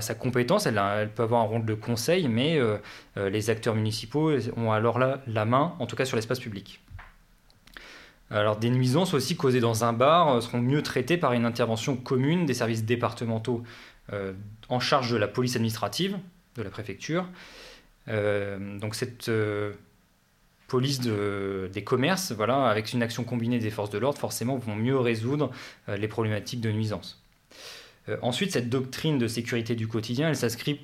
sa 0.00 0.14
compétence, 0.14 0.66
elle, 0.66 1.10
peut 1.14 1.24
avoir 1.24 1.42
un 1.42 1.46
rôle 1.46 1.64
de 1.64 1.74
conseil, 1.74 2.26
mais 2.28 2.58
euh, 2.58 2.78
les 3.16 3.50
acteurs 3.50 3.74
municipaux 3.74 4.32
ont 4.56 4.72
alors 4.72 4.98
la 4.98 5.44
main, 5.44 5.74
en 5.78 5.86
tout 5.86 5.94
cas 5.94 6.04
sur 6.04 6.16
l'espace 6.16 6.40
public. 6.40 6.80
Alors 8.30 8.56
des 8.56 8.70
nuisances 8.70 9.14
aussi 9.14 9.36
causées 9.36 9.60
dans 9.60 9.84
un 9.84 9.92
bar 9.92 10.28
euh, 10.28 10.40
seront 10.40 10.60
mieux 10.60 10.82
traitées 10.82 11.16
par 11.16 11.32
une 11.32 11.44
intervention 11.44 11.96
commune 11.96 12.46
des 12.46 12.54
services 12.54 12.84
départementaux 12.84 13.62
euh, 14.12 14.32
en 14.68 14.80
charge 14.80 15.12
de 15.12 15.16
la 15.16 15.28
police 15.28 15.56
administrative 15.56 16.18
de 16.56 16.62
la 16.62 16.70
préfecture. 16.70 17.28
Euh, 18.08 18.78
donc 18.78 18.94
cette 18.94 19.30
police 20.68 21.00
des 21.00 21.84
commerces, 21.84 22.32
voilà, 22.32 22.66
avec 22.66 22.92
une 22.92 23.02
action 23.02 23.22
combinée 23.22 23.60
des 23.60 23.70
forces 23.70 23.90
de 23.90 23.98
l'ordre, 23.98 24.18
forcément 24.18 24.56
vont 24.56 24.74
mieux 24.74 24.98
résoudre 24.98 25.52
les 25.86 26.08
problématiques 26.08 26.60
de 26.60 26.72
nuisance. 26.72 27.22
ensuite, 28.22 28.52
cette 28.52 28.68
doctrine 28.68 29.18
de 29.18 29.28
sécurité 29.28 29.76
du 29.76 29.86
quotidien, 29.86 30.28
elle 30.28 30.36
s'inscrit 30.36 30.80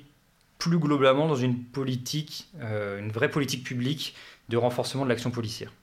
plus 0.57 0.77
globalement 0.77 1.27
dans 1.27 1.35
une 1.35 1.61
politique, 1.61 2.47
une 2.61 3.11
vraie 3.11 3.29
politique 3.29 3.65
publique 3.65 4.15
de 4.47 4.55
renforcement 4.55 5.03
de 5.03 5.09
l'action 5.09 5.31
policière. 5.31 5.73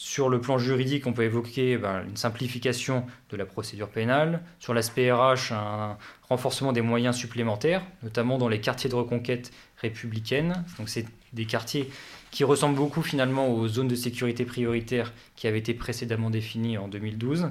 Sur 0.00 0.28
le 0.28 0.40
plan 0.40 0.58
juridique, 0.58 1.08
on 1.08 1.12
peut 1.12 1.24
évoquer 1.24 1.76
ben, 1.76 2.04
une 2.08 2.16
simplification 2.16 3.04
de 3.30 3.36
la 3.36 3.44
procédure 3.44 3.88
pénale. 3.88 4.44
Sur 4.60 4.72
l'aspect 4.72 5.10
RH, 5.10 5.50
un 5.50 5.98
renforcement 6.28 6.72
des 6.72 6.82
moyens 6.82 7.16
supplémentaires, 7.16 7.82
notamment 8.04 8.38
dans 8.38 8.46
les 8.46 8.60
quartiers 8.60 8.88
de 8.88 8.94
reconquête 8.94 9.50
républicaine. 9.78 10.64
Donc, 10.78 10.88
c'est 10.88 11.04
des 11.32 11.46
quartiers 11.46 11.90
qui 12.30 12.44
ressemblent 12.44 12.76
beaucoup 12.76 13.02
finalement 13.02 13.48
aux 13.48 13.66
zones 13.66 13.88
de 13.88 13.96
sécurité 13.96 14.44
prioritaires 14.44 15.12
qui 15.34 15.48
avaient 15.48 15.58
été 15.58 15.74
précédemment 15.74 16.30
définies 16.30 16.78
en 16.78 16.86
2012. 16.86 17.50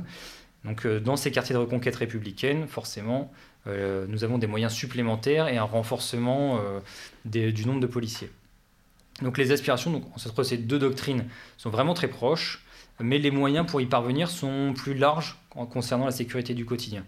Donc, 0.63 0.85
euh, 0.85 1.01
dans 1.01 1.17
ces 1.17 1.31
quartiers 1.31 1.53
de 1.53 1.59
reconquête 1.59 1.97
républicaine, 1.97 2.65
forcément, 2.69 3.29
euh, 3.67 4.05
nous 4.07 4.23
avons 4.23 4.37
des 4.37 4.47
moyens 4.47 4.71
supplémentaires 4.71 5.49
et 5.49 5.57
un 5.57 5.63
renforcement 5.63 6.61
euh, 6.61 6.79
du 7.25 7.65
nombre 7.65 7.81
de 7.81 7.87
policiers. 7.87 8.29
Donc 9.21 9.37
les 9.37 9.51
aspirations 9.51 9.91
donc, 9.91 10.03
entre 10.15 10.43
ces 10.43 10.57
deux 10.57 10.79
doctrines 10.79 11.25
sont 11.57 11.69
vraiment 11.69 11.93
très 11.93 12.07
proches, 12.07 12.63
mais 12.99 13.17
les 13.17 13.31
moyens 13.31 13.65
pour 13.65 13.81
y 13.81 13.85
parvenir 13.85 14.29
sont 14.29 14.73
plus 14.75 14.93
larges 14.93 15.37
en 15.55 15.65
concernant 15.65 16.05
la 16.05 16.11
sécurité 16.11 16.53
du 16.53 16.65
quotidien. 16.65 17.03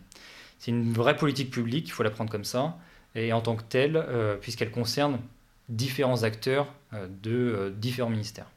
C'est 0.57 0.71
une 0.71 0.91
vraie 0.91 1.15
politique 1.15 1.51
publique, 1.51 1.87
il 1.87 1.91
faut 1.91 2.03
la 2.03 2.09
prendre 2.09 2.31
comme 2.31 2.43
ça, 2.43 2.77
et 3.15 3.31
en 3.33 3.41
tant 3.41 3.55
que 3.55 3.63
telle, 3.63 3.95
euh, 3.95 4.35
puisqu'elle 4.35 4.71
concerne 4.71 5.19
différents 5.69 6.23
acteurs 6.23 6.73
euh, 6.93 7.07
de 7.23 7.31
euh, 7.31 7.69
différents 7.69 8.09
ministères. 8.09 8.47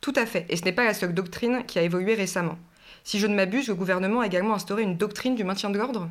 Tout 0.00 0.14
à 0.16 0.26
fait, 0.26 0.46
et 0.48 0.56
ce 0.56 0.64
n'est 0.64 0.72
pas 0.72 0.84
la 0.84 0.94
seule 0.94 1.14
doctrine 1.14 1.64
qui 1.66 1.78
a 1.78 1.82
évolué 1.82 2.14
récemment. 2.14 2.58
Si 3.04 3.18
je 3.18 3.26
ne 3.26 3.34
m'abuse, 3.34 3.68
le 3.68 3.74
gouvernement 3.74 4.20
a 4.20 4.26
également 4.26 4.54
instauré 4.54 4.82
une 4.82 4.96
doctrine 4.96 5.36
du 5.36 5.44
maintien 5.44 5.70
de 5.70 5.78
l'ordre 5.78 6.08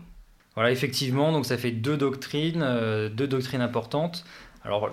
Voilà, 0.55 0.71
effectivement, 0.71 1.31
donc 1.31 1.45
ça 1.45 1.57
fait 1.57 1.71
deux 1.71 1.97
doctrines, 1.97 3.09
deux 3.13 3.27
doctrines 3.27 3.61
importantes. 3.61 4.25
Alors, 4.63 4.89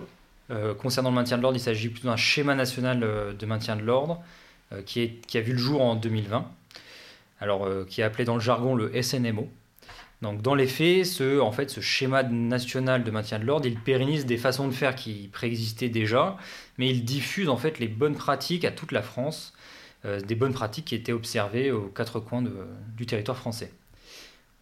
euh, 0.53 0.75
concernant 0.75 1.11
le 1.11 1.15
maintien 1.15 1.39
de 1.39 1.43
l'ordre, 1.43 1.57
il 1.57 1.61
s'agit 1.61 1.89
plutôt 1.89 2.09
d'un 2.09 2.17
schéma 2.17 2.55
national 2.55 3.03
euh, 3.03 3.33
de 3.33 3.47
maintien 3.47 3.77
de 3.77 3.83
l'ordre 3.83 4.23
euh, 4.73 4.83
qui, 4.83 5.23
a 5.35 5.41
vu 5.41 5.53
le 5.53 5.59
jour 5.59 5.81
en 5.83 5.97
2020, 5.97 6.47
alors, 7.41 7.69
qui 7.87 8.01
est 8.01 8.05
appelé 8.05 8.25
dans 8.25 8.35
le 8.35 8.41
jargon 8.41 8.75
le 8.75 9.03
SNMO. 9.03 9.49
Donc, 10.21 10.43
dans 10.43 10.55
les 10.55 10.69
faits, 10.69 11.05
ce, 11.05 11.81
schéma 11.81 12.23
national 12.23 13.03
de 13.03 13.11
maintien 13.11 13.41
de 13.41 13.45
l'ordre, 13.45 13.67
il 13.67 13.81
pérennise 13.81 14.27
des 14.27 14.37
façons 14.37 14.69
de 14.69 14.73
faire 14.73 14.95
qui 14.95 15.29
préexistaient 15.33 15.89
déjà, 15.89 16.37
mais 16.79 16.89
il 16.89 17.05
diffuse 17.05 17.49
en 17.49 17.57
fait 17.57 17.81
les 17.81 17.89
bonnes 17.89 18.15
pratiques 18.15 18.65
à 18.65 18.71
toute 18.71 18.93
la 18.93 19.03
France, 19.03 19.53
des 20.05 20.37
bonnes 20.37 20.53
pratiques 20.53 20.85
qui 20.85 20.95
étaient 20.95 21.13
observées 21.13 21.73
aux 21.73 21.89
quatre 21.89 22.21
coins 22.21 22.45
du 22.97 23.07
territoire 23.07 23.37
français. 23.37 23.73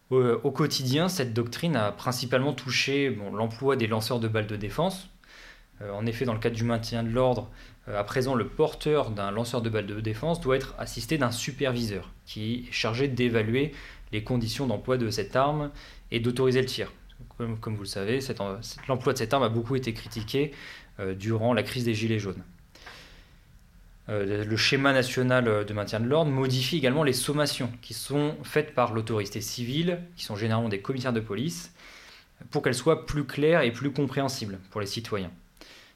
Au, 0.09 0.51
quotidien, 0.51 1.07
cette 1.07 1.33
doctrine 1.33 1.75
a 1.75 1.91
principalement 1.91 2.53
touché 2.53 3.15
l'emploi 3.31 3.75
des 3.75 3.85
lanceurs 3.85 4.19
de 4.19 4.27
balles 4.27 4.47
de 4.47 4.55
défense, 4.55 5.07
en 5.79 6.05
effet, 6.05 6.25
dans 6.25 6.33
le 6.33 6.39
cadre 6.39 6.55
du 6.55 6.63
maintien 6.63 7.03
de 7.03 7.09
l'ordre, 7.09 7.49
euh, 7.87 7.99
à 7.99 8.03
présent, 8.03 8.35
le 8.35 8.47
porteur 8.47 9.11
d'un 9.11 9.31
lanceur 9.31 9.61
de 9.61 9.69
balles 9.69 9.87
de 9.87 9.99
défense 9.99 10.41
doit 10.41 10.55
être 10.55 10.75
assisté 10.77 11.17
d'un 11.17 11.31
superviseur 11.31 12.11
qui 12.25 12.53
est 12.53 12.71
chargé 12.71 13.07
d'évaluer 13.07 13.73
les 14.11 14.23
conditions 14.23 14.67
d'emploi 14.67 14.97
de 14.97 15.09
cette 15.09 15.35
arme 15.35 15.71
et 16.11 16.19
d'autoriser 16.19 16.61
le 16.61 16.67
tir. 16.67 16.91
Comme, 17.37 17.75
vous 17.75 17.83
le 17.83 17.87
savez, 17.87 18.19
l'emploi 18.87 19.13
de 19.13 19.17
cette 19.17 19.33
arme 19.33 19.43
a 19.43 19.49
beaucoup 19.49 19.75
été 19.75 19.93
critiqué 19.93 20.51
euh, 20.99 21.15
durant 21.15 21.53
la 21.53 21.63
crise 21.63 21.85
des 21.85 21.93
Gilets 21.93 22.19
jaunes. 22.19 22.43
le 24.07 24.57
schéma 24.57 24.91
national 24.93 25.65
de 25.65 25.73
maintien 25.73 25.99
de 25.99 26.07
l'ordre 26.07 26.31
modifie 26.31 26.77
également 26.77 27.03
les 27.03 27.13
sommations 27.13 27.71
qui 27.81 27.93
sont 27.93 28.35
faites 28.43 28.75
par 28.75 28.93
l'autorité 28.93 29.39
civile, 29.39 29.99
qui 30.17 30.25
sont 30.25 30.35
généralement 30.35 30.69
des 30.69 30.81
commissaires 30.81 31.13
de 31.13 31.21
police, 31.21 31.73
pour 32.49 32.61
qu'elles 32.61 32.75
soient 32.75 33.05
plus 33.05 33.23
claires 33.23 33.61
et 33.61 33.71
plus 33.71 33.91
compréhensibles 33.91 34.59
pour 34.69 34.81
les 34.81 34.87
citoyens. 34.87 35.31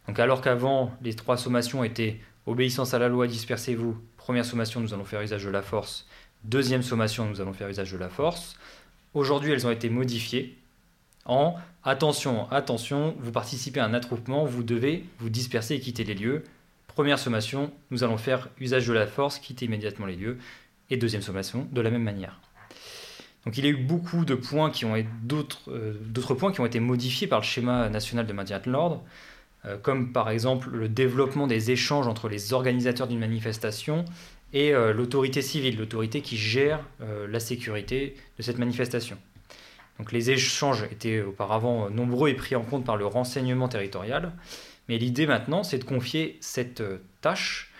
Donc 0.08 0.20
alors 0.20 0.41
qu'avant, 0.41 0.94
les 1.02 1.13
trois 1.13 1.38
sommations 1.38 1.84
étaient 1.84 2.20
obéissance 2.46 2.94
à 2.94 3.00
la 3.00 3.10
loi, 3.10 3.28
dispersez-vous. 3.28 3.98
Première 4.18 4.46
sommation, 4.46 4.80
nous 4.82 4.94
allons 4.94 5.06
faire 5.06 5.22
usage 5.22 5.44
de 5.44 5.50
la 5.50 5.62
force. 5.62 6.08
Deuxième 6.44 6.84
sommation, 6.84 7.26
nous 7.26 7.41
allons 7.41 7.54
faire 7.54 7.70
usage 7.70 7.91
de 7.91 7.98
la 7.98 8.10
force. 8.10 8.56
Aujourd'hui, 9.13 9.52
elles 9.52 9.65
ont 9.65 9.72
été 9.72 9.89
modifiées 9.89 10.58
en 11.26 11.56
attention, 11.84 12.50
attention, 12.52 13.15
vous 13.20 13.32
participez 13.32 13.80
à 13.80 13.86
un 13.86 13.94
attroupement, 13.94 14.46
vous 14.46 14.63
devez 14.63 15.06
vous 15.20 15.30
disperser 15.30 15.76
et 15.76 15.80
quitter 15.80 16.04
les 16.04 16.13
lieux. 16.13 16.44
Première 16.88 17.18
sommation, 17.18 17.72
nous 17.89 18.04
allons 18.04 18.18
faire 18.18 18.50
usage 18.60 18.88
de 18.88 18.94
la 18.94 19.08
force, 19.08 19.39
quitter 19.39 19.65
immédiatement 19.65 20.06
les 20.06 20.15
lieux. 20.15 20.38
Et 20.91 20.98
deuxième 20.98 21.24
sommation, 21.24 21.68
de 21.72 21.82
la 21.82 21.89
même 21.89 22.04
manière. 22.04 22.39
Donc 23.46 23.58
il 23.58 23.65
y 23.65 23.68
a 23.68 23.72
eu 23.72 23.78
beaucoup 23.78 24.26
de 24.26 24.36
points 24.36 24.70
qui 24.70 24.86
ont 24.86 24.96
d'autres 25.24 25.72
euh, 25.72 26.36
points 26.38 26.52
qui 26.52 26.62
ont 26.62 26.65
été 26.65 26.80
modifiés 26.80 27.28
par 27.28 27.39
le 27.39 27.46
schéma 27.46 27.89
national 27.89 28.28
de 28.28 28.34
maintien 28.34 28.60
de 28.60 28.70
l'ordre. 28.70 29.04
Euh, 29.67 29.78
comme 29.78 30.12
par 30.12 30.30
exemple 30.30 30.69
le 30.71 30.89
développement 30.89 31.47
des 31.47 31.71
échanges 31.71 32.08
entre 32.08 32.30
les 32.30 32.54
organisateurs 32.54 33.08
d'une 33.08 33.19
manifestation 33.19 34.06
et 34.54 34.73
euh, 34.73 34.93
l'autorité 34.93 35.41
civile, 35.41 35.78
l'autorité 35.78 36.21
qui 36.21 36.38
gère 36.38 36.82
euh, 37.01 37.28
la 37.28 37.39
sécurité 37.39 38.15
de 38.38 38.43
cette 38.43 38.58
manifestation. 38.58 39.17
Donc 39.97 40.12
les 40.12 40.30
échanges 40.30 40.84
étaient 40.91 41.21
auparavant 41.21 41.89
nombreux 41.89 42.30
et 42.30 42.34
pris 42.34 42.56
en 42.56 42.63
compte 42.63 42.86
par 42.86 42.97
le 42.97 43.06
renseignement 43.06 43.69
territorial, 43.69 44.34
mais 44.88 44.97
l'idée 44.97 45.25
maintenant 45.25 45.63
c'est 45.63 45.78
de 45.78 45.84
confier 45.86 46.38
cette 46.41 46.84
tâche 47.21 47.71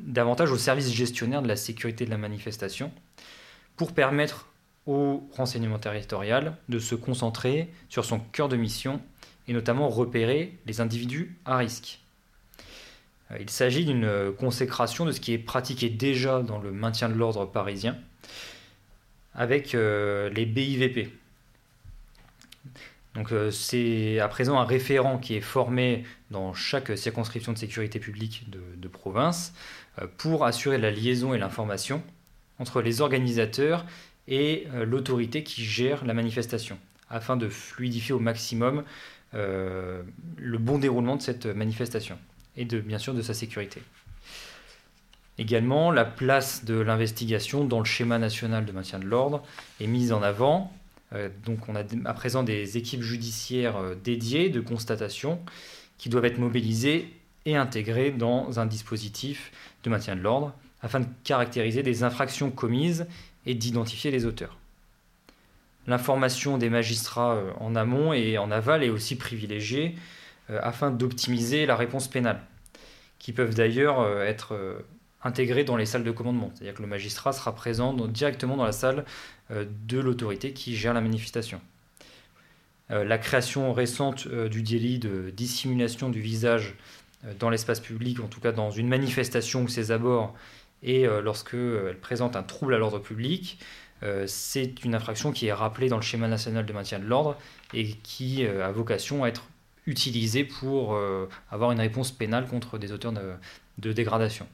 davantage 0.00 0.50
au 0.50 0.58
service 0.58 0.92
gestionnaire 0.92 1.40
de 1.40 1.48
la 1.48 1.56
sécurité 1.56 2.04
de 2.04 2.10
la 2.10 2.18
manifestation 2.18 2.92
pour 3.76 3.92
permettre 3.92 4.46
au 4.86 5.26
renseignement 5.36 5.78
territorial 5.78 6.56
de 6.68 6.78
se 6.78 6.94
concentrer 6.94 7.70
sur 7.88 8.04
son 8.04 8.18
cœur 8.18 8.48
de 8.50 8.56
mission 8.56 9.00
et 9.48 9.52
notamment 9.52 9.88
repérer 9.88 10.58
les 10.66 10.80
individus 10.80 11.36
à 11.44 11.56
risque. 11.56 12.02
Euh, 13.32 13.38
il 13.40 13.50
s'agit 13.50 13.84
d'une 13.84 14.32
consécration 14.38 15.04
de 15.04 15.12
ce 15.12 15.20
qui 15.20 15.32
est 15.32 15.38
pratiqué 15.38 15.88
déjà 15.88 16.42
dans 16.42 16.58
le 16.58 16.72
maintien 16.72 17.08
de 17.08 17.14
l'ordre 17.14 17.46
parisien 17.46 17.96
avec 19.34 19.74
euh, 19.74 20.28
les 20.30 20.44
BIVP. 20.44 21.10
Donc 23.14 23.32
euh, 23.32 23.50
c'est 23.50 24.20
à 24.20 24.28
présent 24.28 24.58
un 24.58 24.64
référent 24.64 25.18
qui 25.18 25.34
est 25.34 25.42
formé 25.42 26.04
dans 26.30 26.54
chaque 26.54 26.96
circonscription 26.96 27.52
de 27.52 27.58
sécurité 27.58 27.98
publique 27.98 28.46
de, 28.50 28.88
province 28.88 29.54
pour 30.16 30.44
assurer 30.44 30.78
la 30.78 30.90
liaison 30.90 31.34
et 31.34 31.38
l'information 31.38 32.02
entre 32.58 32.80
les 32.80 33.00
organisateurs 33.00 33.84
et 34.28 34.66
l'autorité 34.84 35.42
qui 35.42 35.64
gère 35.64 36.04
la 36.04 36.14
manifestation, 36.14 36.78
afin 37.10 37.36
de 37.36 37.48
fluidifier 37.48 38.14
au 38.14 38.18
maximum 38.18 38.84
le 39.34 40.58
bon 40.58 40.78
déroulement 40.78 41.16
de 41.16 41.22
cette 41.22 41.46
manifestation 41.46 42.18
et 42.56 42.64
bien 42.64 42.98
sûr 42.98 43.14
de 43.14 43.22
sa 43.22 43.34
sécurité. 43.34 43.82
Également, 45.38 45.90
la 45.90 46.04
place 46.04 46.64
de 46.64 46.78
l'investigation 46.78 47.64
dans 47.64 47.78
le 47.78 47.84
schéma 47.84 48.18
national 48.18 48.66
de 48.66 48.72
maintien 48.72 48.98
de 48.98 49.06
l'ordre 49.06 49.42
est 49.80 49.86
mise 49.86 50.12
en 50.12 50.22
avant. 50.22 50.72
Euh, 51.14 51.30
donc 51.44 51.68
on 51.68 51.74
a 51.74 51.82
à 52.04 52.14
présent 52.14 52.42
des 52.42 52.76
équipes 52.76 53.02
judiciaires 53.02 53.76
euh, 53.76 53.94
dédiées 53.94 54.50
de 54.50 54.60
constatation 54.60 55.40
qui 55.98 56.08
doivent 56.08 56.26
être 56.26 56.38
mobilisées 56.38 57.12
et 57.44 57.56
intégrées 57.56 58.10
dans 58.10 58.60
un 58.60 58.66
dispositif 58.66 59.52
de 59.84 59.90
maintien 59.90 60.16
de 60.16 60.20
l'ordre 60.20 60.54
afin 60.82 61.00
de 61.00 61.06
caractériser 61.24 61.82
des 61.82 62.02
infractions 62.02 62.50
commises 62.50 63.06
et 63.46 63.54
d'identifier 63.54 64.10
les 64.10 64.26
auteurs. 64.26 64.58
L'information 65.86 66.58
des 66.58 66.70
magistrats 66.70 67.34
euh, 67.34 67.50
en 67.58 67.74
amont 67.74 68.12
et 68.12 68.38
en 68.38 68.50
aval 68.50 68.84
est 68.84 68.90
aussi 68.90 69.16
privilégiée 69.16 69.96
euh, 70.50 70.60
afin 70.62 70.90
d'optimiser 70.90 71.66
la 71.66 71.74
réponse 71.74 72.08
pénale, 72.08 72.40
qui 73.18 73.32
peuvent 73.32 73.54
d'ailleurs 73.54 74.00
euh, 74.00 74.24
être 74.24 74.56
intégrés 75.22 75.64
dans 75.64 75.76
les 75.76 75.86
salles 75.86 76.04
de 76.04 76.10
commandement. 76.10 76.52
C'est-à-dire 76.54 76.74
que 76.74 76.82
le 76.82 76.88
magistrat 76.88 77.32
sera 77.32 77.54
présent 77.54 77.94
directement 77.94 78.56
dans 78.56 78.64
la 78.64 78.72
salle 78.72 79.04
de 79.50 80.00
l'autorité 80.00 80.52
qui 80.52 80.74
gère 80.74 80.94
la 80.94 81.00
manifestation. 81.00 81.60
la 82.88 83.18
création 83.18 83.72
récente 83.72 84.26
du 84.26 84.62
délit 84.62 84.98
de 84.98 85.30
dissimulation 85.30 86.08
du 86.08 86.20
visage 86.20 86.74
dans 87.38 87.50
l'espace 87.50 87.78
public, 87.78 88.18
en 88.18 88.26
tout 88.26 88.40
cas 88.40 88.50
dans 88.50 88.72
une 88.72 88.88
manifestation 88.88 89.62
ou 89.62 89.68
ses 89.68 89.92
abords, 89.92 90.34
et 90.82 91.06
lorsqu'elle 91.22 91.98
présente 92.00 92.34
un 92.34 92.42
trouble 92.42 92.74
à 92.74 92.78
l'ordre 92.78 92.98
public, 92.98 93.60
c'est 94.26 94.84
une 94.84 94.94
infraction 94.94 95.32
qui 95.32 95.46
est 95.46 95.52
rappelée 95.52 95.88
dans 95.88 95.96
le 95.96 96.02
schéma 96.02 96.28
national 96.28 96.66
de 96.66 96.72
maintien 96.72 96.98
de 96.98 97.04
l'ordre 97.04 97.36
et 97.72 97.86
qui 98.02 98.44
a 98.46 98.72
vocation 98.72 99.24
à 99.24 99.28
être 99.28 99.44
utilisé 99.86 100.44
pour 100.44 100.94
euh, 100.94 101.28
avoir 101.50 101.72
une 101.72 101.80
réponse 101.80 102.12
pénale 102.12 102.46
contre 102.46 102.78
des 102.78 102.92
auteurs 102.92 103.12
de, 103.12 103.92
dégradation. 103.92 104.46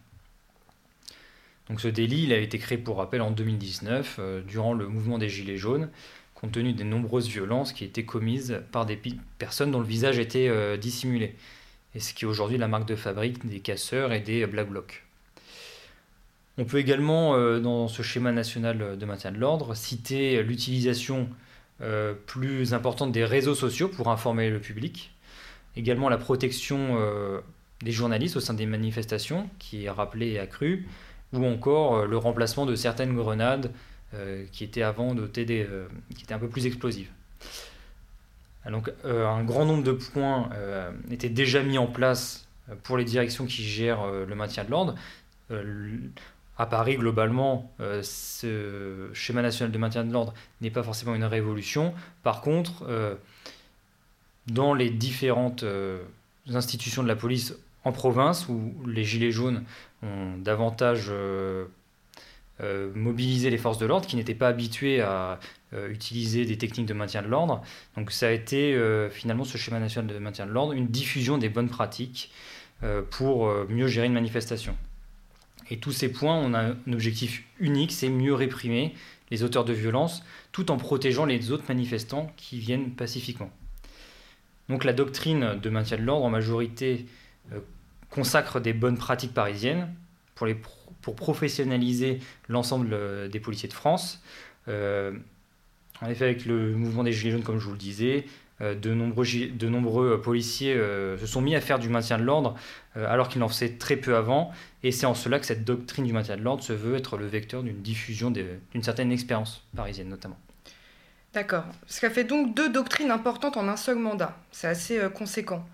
Donc 1.68 1.80
ce 1.80 1.88
délit 1.88 2.32
a 2.32 2.38
été 2.38 2.58
créé 2.58 2.78
pour 2.78 2.96
rappel 2.96 3.20
en 3.20 3.30
2019 3.30 4.16
euh, 4.18 4.40
durant 4.42 4.72
le 4.72 4.88
mouvement 4.88 5.18
des 5.18 5.28
Gilets 5.28 5.58
jaunes 5.58 5.90
compte 6.34 6.52
tenu 6.52 6.72
des 6.72 6.84
nombreuses 6.84 7.28
violences 7.28 7.72
qui 7.72 7.84
étaient 7.84 8.04
commises 8.04 8.62
par 8.70 8.86
des 8.86 8.98
personnes 9.38 9.72
dont 9.72 9.80
le 9.80 9.86
visage 9.86 10.18
était 10.18 10.48
euh, 10.48 10.76
dissimulé 10.76 11.34
et 11.94 12.00
ce 12.00 12.14
qui 12.14 12.24
est 12.24 12.28
aujourd'hui 12.28 12.58
la 12.58 12.68
marque 12.68 12.86
de 12.86 12.96
fabrique 12.96 13.44
des 13.46 13.60
casseurs 13.60 14.12
et 14.12 14.20
des 14.20 14.46
black 14.46 14.70
blocs. 14.70 15.04
On 16.58 16.64
peut 16.64 16.78
également, 16.78 17.38
dans 17.60 17.86
ce 17.86 18.02
schéma 18.02 18.32
national 18.32 18.98
de 18.98 19.06
maintien 19.06 19.30
de 19.30 19.38
l'ordre, 19.38 19.74
citer 19.74 20.42
l'utilisation 20.42 21.28
plus 22.26 22.74
importante 22.74 23.12
des 23.12 23.24
réseaux 23.24 23.54
sociaux 23.54 23.88
pour 23.88 24.08
informer 24.08 24.50
le 24.50 24.60
public, 24.60 25.12
également 25.78 26.08
la 26.08 26.18
protection 26.18 26.96
euh, 26.98 27.40
des 27.82 27.92
journalistes 27.92 28.36
au 28.36 28.40
sein 28.40 28.54
des 28.54 28.66
manifestations, 28.66 29.48
qui 29.58 29.84
est 29.84 29.90
rappelée 29.90 30.32
et 30.32 30.38
accrue, 30.38 30.86
ou 31.32 31.44
encore 31.44 31.96
euh, 31.96 32.06
le 32.06 32.16
remplacement 32.16 32.66
de 32.66 32.74
certaines 32.74 33.14
grenades 33.14 33.72
euh, 34.14 34.44
qui 34.52 34.64
étaient 34.64 34.82
avant 34.82 35.14
dotées 35.14 35.44
des, 35.44 35.66
qui 36.14 36.24
étaient 36.24 36.34
un 36.34 36.38
peu 36.38 36.48
plus 36.48 36.66
explosives. 36.66 37.10
Donc, 38.68 38.92
un 39.04 39.44
grand 39.44 39.64
nombre 39.64 39.82
de 39.82 39.92
points 39.92 40.50
étaient 41.10 41.30
déjà 41.30 41.62
mis 41.62 41.78
en 41.78 41.86
place 41.86 42.46
pour 42.82 42.98
les 42.98 43.04
directions 43.04 43.46
qui 43.46 43.62
gèrent 43.62 44.06
le 44.06 44.34
maintien 44.34 44.62
de 44.64 44.70
l'ordre. 44.70 44.94
À 46.58 46.66
Paris, 46.66 46.96
globalement, 46.96 47.72
ce 48.02 49.08
schéma 49.12 49.42
national 49.42 49.70
de 49.70 49.78
maintien 49.78 50.04
de 50.04 50.12
l'ordre 50.12 50.34
n'est 50.60 50.70
pas 50.70 50.82
forcément 50.82 51.14
une 51.14 51.24
révolution. 51.24 51.94
Par 52.22 52.40
contre, 52.40 52.84
dans 54.50 54.74
les 54.74 54.90
différentes 54.90 55.62
euh, 55.62 56.02
institutions 56.52 57.02
de 57.02 57.08
la 57.08 57.16
police 57.16 57.54
en 57.84 57.92
province, 57.92 58.48
où 58.48 58.74
les 58.86 59.04
Gilets 59.04 59.30
jaunes 59.30 59.64
ont 60.02 60.36
davantage 60.38 61.06
euh, 61.10 61.66
euh, 62.60 62.90
mobilisé 62.94 63.50
les 63.50 63.58
forces 63.58 63.78
de 63.78 63.86
l'ordre, 63.86 64.06
qui 64.06 64.16
n'étaient 64.16 64.34
pas 64.34 64.48
habituées 64.48 65.00
à 65.00 65.38
utiliser 65.90 66.46
des 66.46 66.56
techniques 66.56 66.86
de 66.86 66.94
maintien 66.94 67.20
de 67.20 67.28
l'ordre. 67.28 67.62
Donc 67.94 68.10
ça 68.10 68.28
a 68.28 68.30
été 68.30 68.74
finalement 69.10 69.44
ce 69.44 69.58
schéma 69.58 69.78
national 69.78 70.10
de 70.10 70.18
maintien 70.18 70.46
de 70.46 70.50
l'ordre, 70.50 70.72
une 70.72 70.86
diffusion 70.86 71.36
des 71.36 71.50
bonnes 71.50 71.68
pratiques 71.68 72.32
pour 73.10 73.52
mieux 73.68 73.86
gérer 73.86 74.06
une 74.06 74.14
manifestation. 74.14 74.74
Et 75.70 75.78
tous 75.78 75.92
ces 75.92 76.10
points, 76.10 76.36
on 76.36 76.54
a 76.54 76.60
un 76.60 76.92
objectif 76.92 77.44
unique, 77.58 77.92
c'est 77.92 78.08
mieux 78.08 78.34
réprimer 78.34 78.94
les 79.30 79.42
auteurs 79.42 79.64
de 79.64 79.72
violence, 79.72 80.24
tout 80.52 80.70
en 80.70 80.76
protégeant 80.76 81.26
les 81.26 81.50
autres 81.50 81.64
manifestants 81.68 82.32
qui 82.36 82.58
viennent 82.58 82.92
pacifiquement. 82.92 83.50
Donc 84.68 84.84
la 84.84 84.92
doctrine 84.92 85.58
de 85.60 85.70
maintien 85.70 85.96
de 85.96 86.02
l'ordre 86.02 86.24
en 86.24 86.30
majorité 86.30 87.06
euh, 87.52 87.60
consacre 88.10 88.60
des 88.60 88.72
bonnes 88.72 88.98
pratiques 88.98 89.34
parisiennes 89.34 89.92
pour, 90.34 91.14
professionnaliser 91.16 92.20
l'ensemble 92.48 92.90
euh, 92.92 93.28
des 93.28 93.40
policiers 93.40 93.68
de 93.68 93.74
France. 93.74 94.22
Euh, 94.68 95.12
en 96.00 96.08
effet, 96.08 96.24
avec 96.24 96.44
le 96.44 96.74
mouvement 96.74 97.02
des 97.02 97.12
Gilets 97.12 97.32
jaunes, 97.32 97.42
comme 97.42 97.58
je 97.58 97.64
vous 97.64 97.72
le 97.72 97.78
disais, 97.78 98.26
de 98.60 98.94
nombreux, 98.94 99.24
de 99.26 99.68
nombreux 99.68 100.20
policiers 100.20 100.74
se 100.74 101.26
sont 101.26 101.40
mis 101.40 101.54
à 101.54 101.60
faire 101.60 101.78
du 101.78 101.88
maintien 101.88 102.18
de 102.18 102.24
l'ordre 102.24 102.56
alors 102.94 103.28
qu'ils 103.28 103.42
en 103.42 103.48
faisaient 103.48 103.76
très 103.76 103.96
peu 103.96 104.16
avant. 104.16 104.52
Et 104.82 104.92
c'est 104.92 105.06
en 105.06 105.14
cela 105.14 105.38
que 105.38 105.46
cette 105.46 105.64
doctrine 105.64 106.04
du 106.04 106.12
maintien 106.12 106.36
de 106.36 106.42
l'ordre 106.42 106.62
se 106.62 106.72
veut 106.72 106.96
être 106.96 107.16
le 107.16 107.26
vecteur 107.26 107.62
d'une 107.62 107.80
diffusion 107.82 108.30
d'une 108.30 108.82
certaine 108.82 109.12
expérience 109.12 109.62
parisienne 109.76 110.08
notamment. 110.08 110.38
D'accord. 111.34 111.64
Ça 111.86 112.10
fait 112.10 112.24
donc 112.24 112.54
deux 112.54 112.70
doctrines 112.70 113.10
importantes 113.10 113.56
en 113.56 113.68
un 113.68 113.76
seul 113.76 113.96
mandat. 113.96 114.36
C'est 114.50 114.66
assez 114.66 114.98
euh, 114.98 115.08
conséquent. 115.08 115.64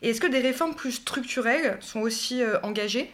Et 0.00 0.10
est-ce 0.10 0.20
que 0.20 0.26
des 0.26 0.40
réformes 0.40 0.74
plus 0.74 0.92
structurelles 0.92 1.76
sont 1.80 2.00
aussi 2.00 2.42
euh, 2.42 2.58
engagées? 2.62 3.12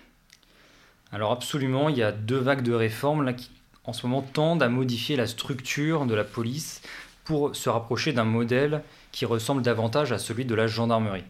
Alors 1.11 1.33
absolument, 1.33 1.89
il 1.89 1.99
y 1.99 2.03
a 2.03 2.13
deux 2.13 2.39
vagues 2.39 2.63
de 2.63 2.73
réformes 2.73 3.25
là, 3.25 3.33
qui 3.33 3.51
en 3.85 3.93
ce 3.93 4.07
moment 4.07 4.23
tendent 4.23 4.63
à 4.63 4.69
modifier 4.69 5.17
la 5.17 5.27
structure 5.27 6.07
de 6.07 6.15
la 6.15 6.25
police 6.25 6.83
pour 7.29 7.55
se 7.55 7.69
rapprocher 7.69 8.15
d'un 8.15 8.25
modèle 8.25 8.83
qui 9.13 9.27
ressemble 9.27 9.61
davantage 9.61 10.13
à 10.13 10.19
celui 10.19 10.47
de 10.47 10.55
la 10.55 10.67
gendarmerie. 10.67 11.25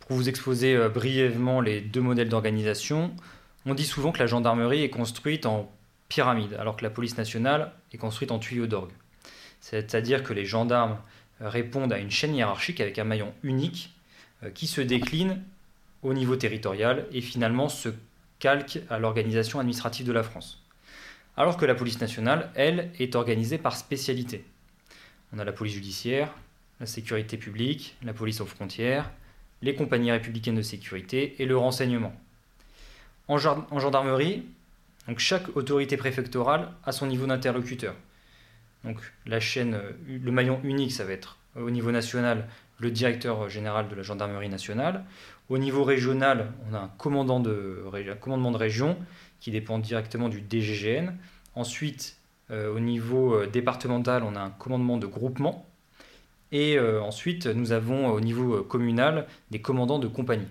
Pour 0.00 0.16
vous 0.16 0.28
exposer 0.28 0.74
euh, 0.74 0.88
brièvement 0.88 1.60
les 1.60 1.80
deux 1.80 2.00
modèles 2.00 2.28
d'organisation, 2.28 3.14
on 3.64 3.74
dit 3.74 3.84
souvent 3.84 4.10
que 4.10 4.18
la 4.18 4.26
gendarmerie 4.26 4.82
est 4.82 4.90
construite 4.90 5.46
en 5.46 5.70
pyramide, 6.08 6.54
alors 6.54 6.76
que 6.76 6.82
la 6.82 6.90
police 6.90 7.16
nationale 7.16 7.70
est 7.92 7.96
construite 7.96 8.32
en 8.32 8.40
tuyau 8.40 8.66
d'orgue. 8.66 8.90
C'est-à-dire 9.60 10.24
que 10.24 10.32
les 10.32 10.44
gendarmes 10.44 10.98
répondent 11.40 11.92
à 11.92 11.98
une 11.98 12.10
chaîne 12.10 12.34
hiérarchique 12.34 12.80
avec 12.80 12.98
un 12.98 13.04
maillon 13.04 13.32
unique 13.44 13.94
euh, 14.42 14.50
qui 14.50 14.66
se 14.66 14.80
décline 14.80 15.40
au 16.02 16.12
niveau 16.12 16.34
territorial 16.34 17.06
et 17.12 17.20
finalement 17.20 17.68
se 17.68 17.90
calque 18.40 18.80
à 18.90 18.98
l'organisation 18.98 19.60
administrative 19.60 20.08
de 20.08 20.12
la 20.12 20.24
France. 20.24 20.60
Alors 21.36 21.56
que 21.56 21.66
la 21.66 21.76
police 21.76 22.00
nationale, 22.00 22.50
elle, 22.56 22.90
est 22.98 23.14
organisée 23.14 23.58
par 23.58 23.76
spécialité. 23.76 24.44
On 25.32 25.38
a 25.38 25.44
la 25.44 25.52
police 25.52 25.74
judiciaire, 25.74 26.34
la 26.80 26.86
sécurité 26.86 27.36
publique, 27.36 27.96
la 28.02 28.12
police 28.12 28.40
aux 28.40 28.46
frontières, 28.46 29.10
les 29.62 29.74
compagnies 29.74 30.10
républicaines 30.10 30.56
de 30.56 30.62
sécurité 30.62 31.36
et 31.38 31.46
le 31.46 31.56
renseignement. 31.56 32.12
En, 33.28 33.38
gendarmerie, 33.38 34.44
chaque 35.16 35.56
autorité 35.56 35.96
préfectorale 35.96 36.70
a 36.84 36.92
son 36.92 37.06
niveau 37.06 37.26
d'interlocuteur. 37.26 37.94
Donc 38.84 38.98
la 39.26 39.40
chaîne, 39.40 39.74
euh, 39.74 39.92
le 40.08 40.32
maillon 40.32 40.60
unique, 40.64 40.92
ça 40.92 41.04
va 41.04 41.12
être 41.12 41.38
euh, 41.56 41.62
au 41.62 41.70
niveau 41.70 41.92
national 41.92 42.48
le 42.78 42.90
directeur 42.90 43.48
général 43.48 43.88
de 43.88 43.94
la 43.94 44.02
gendarmerie 44.02 44.48
nationale. 44.48 45.04
Au 45.48 45.58
niveau 45.58 45.84
régional, 45.84 46.52
on 46.68 46.74
a 46.74 46.78
un 46.78 46.86
de, 46.86 46.92
commandement 46.98 48.50
de 48.50 48.56
région 48.56 48.98
qui 49.40 49.52
dépend 49.52 49.78
directement 49.78 50.28
du 50.28 50.42
DGGN. 50.48 51.12
Ensuite, 51.54 52.16
au 52.52 52.80
niveau 52.80 53.46
départemental, 53.46 54.22
on 54.22 54.36
a 54.36 54.40
un 54.40 54.50
commandement 54.50 54.98
de 54.98 55.06
groupement. 55.06 55.66
Et 56.52 56.78
ensuite, 56.78 57.46
nous 57.46 57.72
avons 57.72 58.08
au 58.08 58.20
niveau 58.20 58.62
communal 58.62 59.26
des 59.50 59.60
commandants 59.60 59.98
de 59.98 60.06
compagnie. 60.06 60.46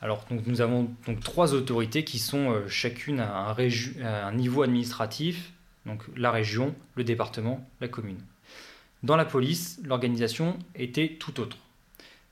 Alors 0.00 0.24
nous 0.46 0.60
avons 0.60 0.88
donc 1.06 1.20
trois 1.20 1.54
autorités 1.54 2.04
qui 2.04 2.18
sont 2.20 2.52
euh, 2.52 2.68
chacune 2.68 3.18
à 3.18 3.56
un, 3.56 4.32
niveau 4.32 4.62
administratif, 4.62 5.52
donc 5.86 6.04
la 6.16 6.30
région, 6.30 6.74
le 6.94 7.02
département, 7.02 7.66
la 7.80 7.88
commune. 7.88 8.20
Dans 9.02 9.16
la 9.16 9.24
police, 9.24 9.80
l'organisation 9.84 10.56
était 10.76 11.16
tout 11.18 11.40
autre. 11.40 11.56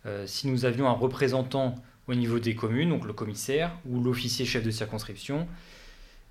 Euh, 0.04 0.26
si 0.28 0.46
nous 0.46 0.64
avions 0.64 0.88
un 0.88 0.92
représentant 0.92 1.74
au 2.06 2.14
niveau 2.14 2.38
des 2.38 2.54
communes, 2.54 2.90
donc 2.90 3.04
le 3.04 3.12
commissaire 3.12 3.72
ou 3.84 4.00
l'officier 4.00 4.46
chef 4.46 4.62
de 4.62 4.70
circonscription, 4.70 5.48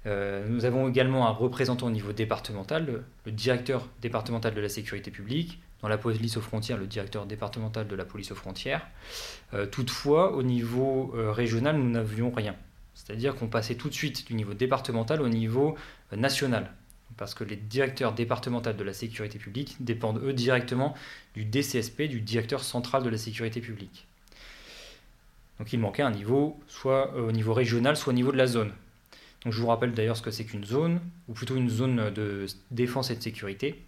euh, 0.06 0.46
nous 0.48 0.66
avons 0.66 0.88
également 0.88 1.28
un 1.28 1.32
représentant 1.32 1.88
au 1.88 1.92
niveau 1.92 2.14
départemental, 2.14 3.04
le, 3.26 3.32
directeur 3.32 3.90
départemental 4.02 4.54
de 4.54 4.62
la 4.62 4.70
sécurité 4.70 5.10
publique, 5.10 5.60
dans 5.82 5.88
la 5.88 5.98
police 5.98 6.38
aux 6.38 6.42
frontières, 6.42 6.78
le 6.78 6.88
directeur 6.88 7.26
départemental 7.26 7.88
de 7.88 7.96
la 7.96 8.06
police 8.06 8.32
aux 8.32 8.36
frontières. 8.36 8.88
Euh, 9.54 9.66
toutefois, 9.66 10.34
au 10.34 10.44
niveau 10.44 11.14
euh, 11.16 11.32
régional, 11.32 11.78
nous 11.78 11.90
n'avions 11.90 12.30
rien. 12.32 12.56
C'est-à-dire 12.94 13.36
qu'on 13.36 13.48
passait 13.48 13.76
tout 13.76 13.90
de 13.90 13.94
suite 13.94 14.28
du 14.28 14.36
niveau 14.36 14.54
départemental 14.54 15.22
au 15.22 15.30
niveau 15.30 15.76
national. 16.16 16.72
Parce 17.18 17.34
que 17.34 17.44
les 17.44 17.56
directeurs 17.56 18.14
départementaux 18.14 18.74
de 18.74 18.84
la 18.84 18.94
sécurité 18.94 19.38
publique 19.38 19.78
dépendent, 19.80 20.22
eux, 20.24 20.34
directement 20.34 20.96
du 21.34 21.46
DCSP, 21.46 22.04
du 22.04 22.22
directeur 22.22 22.64
central 22.64 23.04
de 23.04 23.10
la 23.10 23.18
sécurité 23.18 23.62
publique. 23.62 24.08
Donc 25.60 25.72
il 25.72 25.80
manquait 25.80 26.04
un 26.04 26.12
niveau, 26.12 26.60
soit 26.68 27.16
au 27.16 27.32
niveau 27.32 27.54
régional, 27.54 27.96
soit 27.96 28.12
au 28.12 28.16
niveau 28.16 28.32
de 28.32 28.38
la 28.38 28.48
zone. 28.48 28.72
Je 29.46 29.62
vous 29.62 29.68
rappelle 29.68 29.94
d'ailleurs 29.94 30.18
ce 30.18 30.24
que 30.24 30.32
c'est 30.32 30.46
qu'une 30.46 30.66
zone, 30.66 31.00
ou 31.28 31.34
plutôt 31.34 31.56
une 31.56 31.70
zone 31.70 32.10
de 32.10 32.48
défense 32.72 33.12
et 33.12 33.16
de 33.16 33.22
sécurité. 33.22 33.84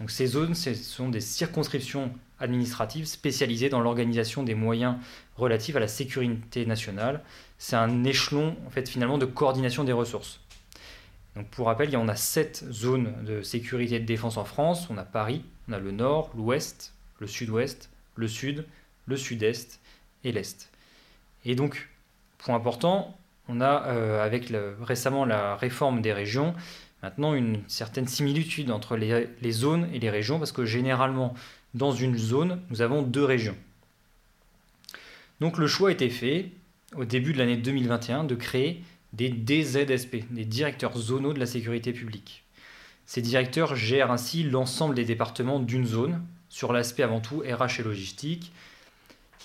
Donc 0.00 0.10
ces 0.10 0.26
zones, 0.26 0.54
ce 0.54 0.74
sont 0.74 1.10
des 1.10 1.20
circonscriptions 1.20 2.12
administratives 2.40 3.04
spécialisées 3.04 3.68
dans 3.68 3.80
l'organisation 3.80 4.42
des 4.42 4.54
moyens 4.54 4.96
relatifs 5.36 5.76
à 5.76 5.80
la 5.80 5.88
sécurité 5.88 6.66
nationale. 6.66 7.22
C'est 7.58 7.76
un 7.76 8.04
échelon 8.04 8.56
en 8.66 8.70
fait 8.70 8.88
finalement 8.88 9.18
de 9.18 9.26
coordination 9.26 9.84
des 9.84 9.92
ressources. 9.92 10.40
Donc 11.36 11.48
pour 11.48 11.66
rappel, 11.66 11.90
il 11.90 11.92
y 11.92 11.96
en 11.96 12.08
a 12.08 12.16
sept 12.16 12.64
zones 12.70 13.14
de 13.24 13.42
sécurité 13.42 13.96
et 13.96 14.00
de 14.00 14.06
défense 14.06 14.36
en 14.38 14.44
France. 14.44 14.88
On 14.90 14.98
a 14.98 15.04
Paris, 15.04 15.44
on 15.68 15.72
a 15.72 15.78
le 15.78 15.92
nord, 15.92 16.30
l'ouest, 16.36 16.94
le 17.18 17.26
sud-ouest, 17.26 17.90
le 18.16 18.28
sud, 18.28 18.66
le 19.06 19.16
sud-est 19.16 19.80
et 20.24 20.32
l'est. 20.32 20.70
Et 21.44 21.54
donc, 21.54 21.88
point 22.38 22.54
important, 22.54 23.16
on 23.48 23.60
a, 23.60 23.84
euh, 23.86 24.24
avec 24.24 24.52
récemment 24.80 25.24
la 25.24 25.56
réforme 25.56 26.02
des 26.02 26.12
régions, 26.12 26.54
maintenant 27.02 27.34
une 27.34 27.60
certaine 27.66 28.06
similitude 28.06 28.70
entre 28.70 28.96
les, 28.96 29.52
zones 29.52 29.88
et 29.92 29.98
les 29.98 30.10
régions, 30.10 30.38
parce 30.38 30.52
que 30.52 30.64
généralement, 30.64 31.34
dans 31.74 31.92
une 31.92 32.16
zone, 32.16 32.60
nous 32.70 32.82
avons 32.82 33.02
deux 33.02 33.24
régions. 33.24 33.56
Donc 35.40 35.58
le 35.58 35.66
choix 35.66 35.88
a 35.88 35.92
été 35.92 36.08
fait, 36.08 36.50
au 36.96 37.04
début 37.04 37.32
de 37.32 37.38
l'année 37.38 37.56
2021, 37.56 38.24
de 38.24 38.34
créer 38.34 38.82
des 39.12 39.28
DZSP, 39.28 40.24
des 40.30 40.44
directeurs 40.44 40.96
zonaux 40.96 41.32
de 41.32 41.40
la 41.40 41.46
sécurité 41.46 41.92
publique. 41.92 42.44
Ces 43.06 43.20
directeurs 43.20 43.74
gèrent 43.74 44.12
ainsi 44.12 44.44
l'ensemble 44.44 44.94
des 44.94 45.04
départements 45.04 45.58
d'une 45.58 45.84
zone, 45.84 46.22
sur 46.48 46.72
l'aspect 46.72 47.02
avant 47.02 47.20
tout 47.20 47.40
RH 47.40 47.80
et 47.80 47.82
logistique, 47.82 48.52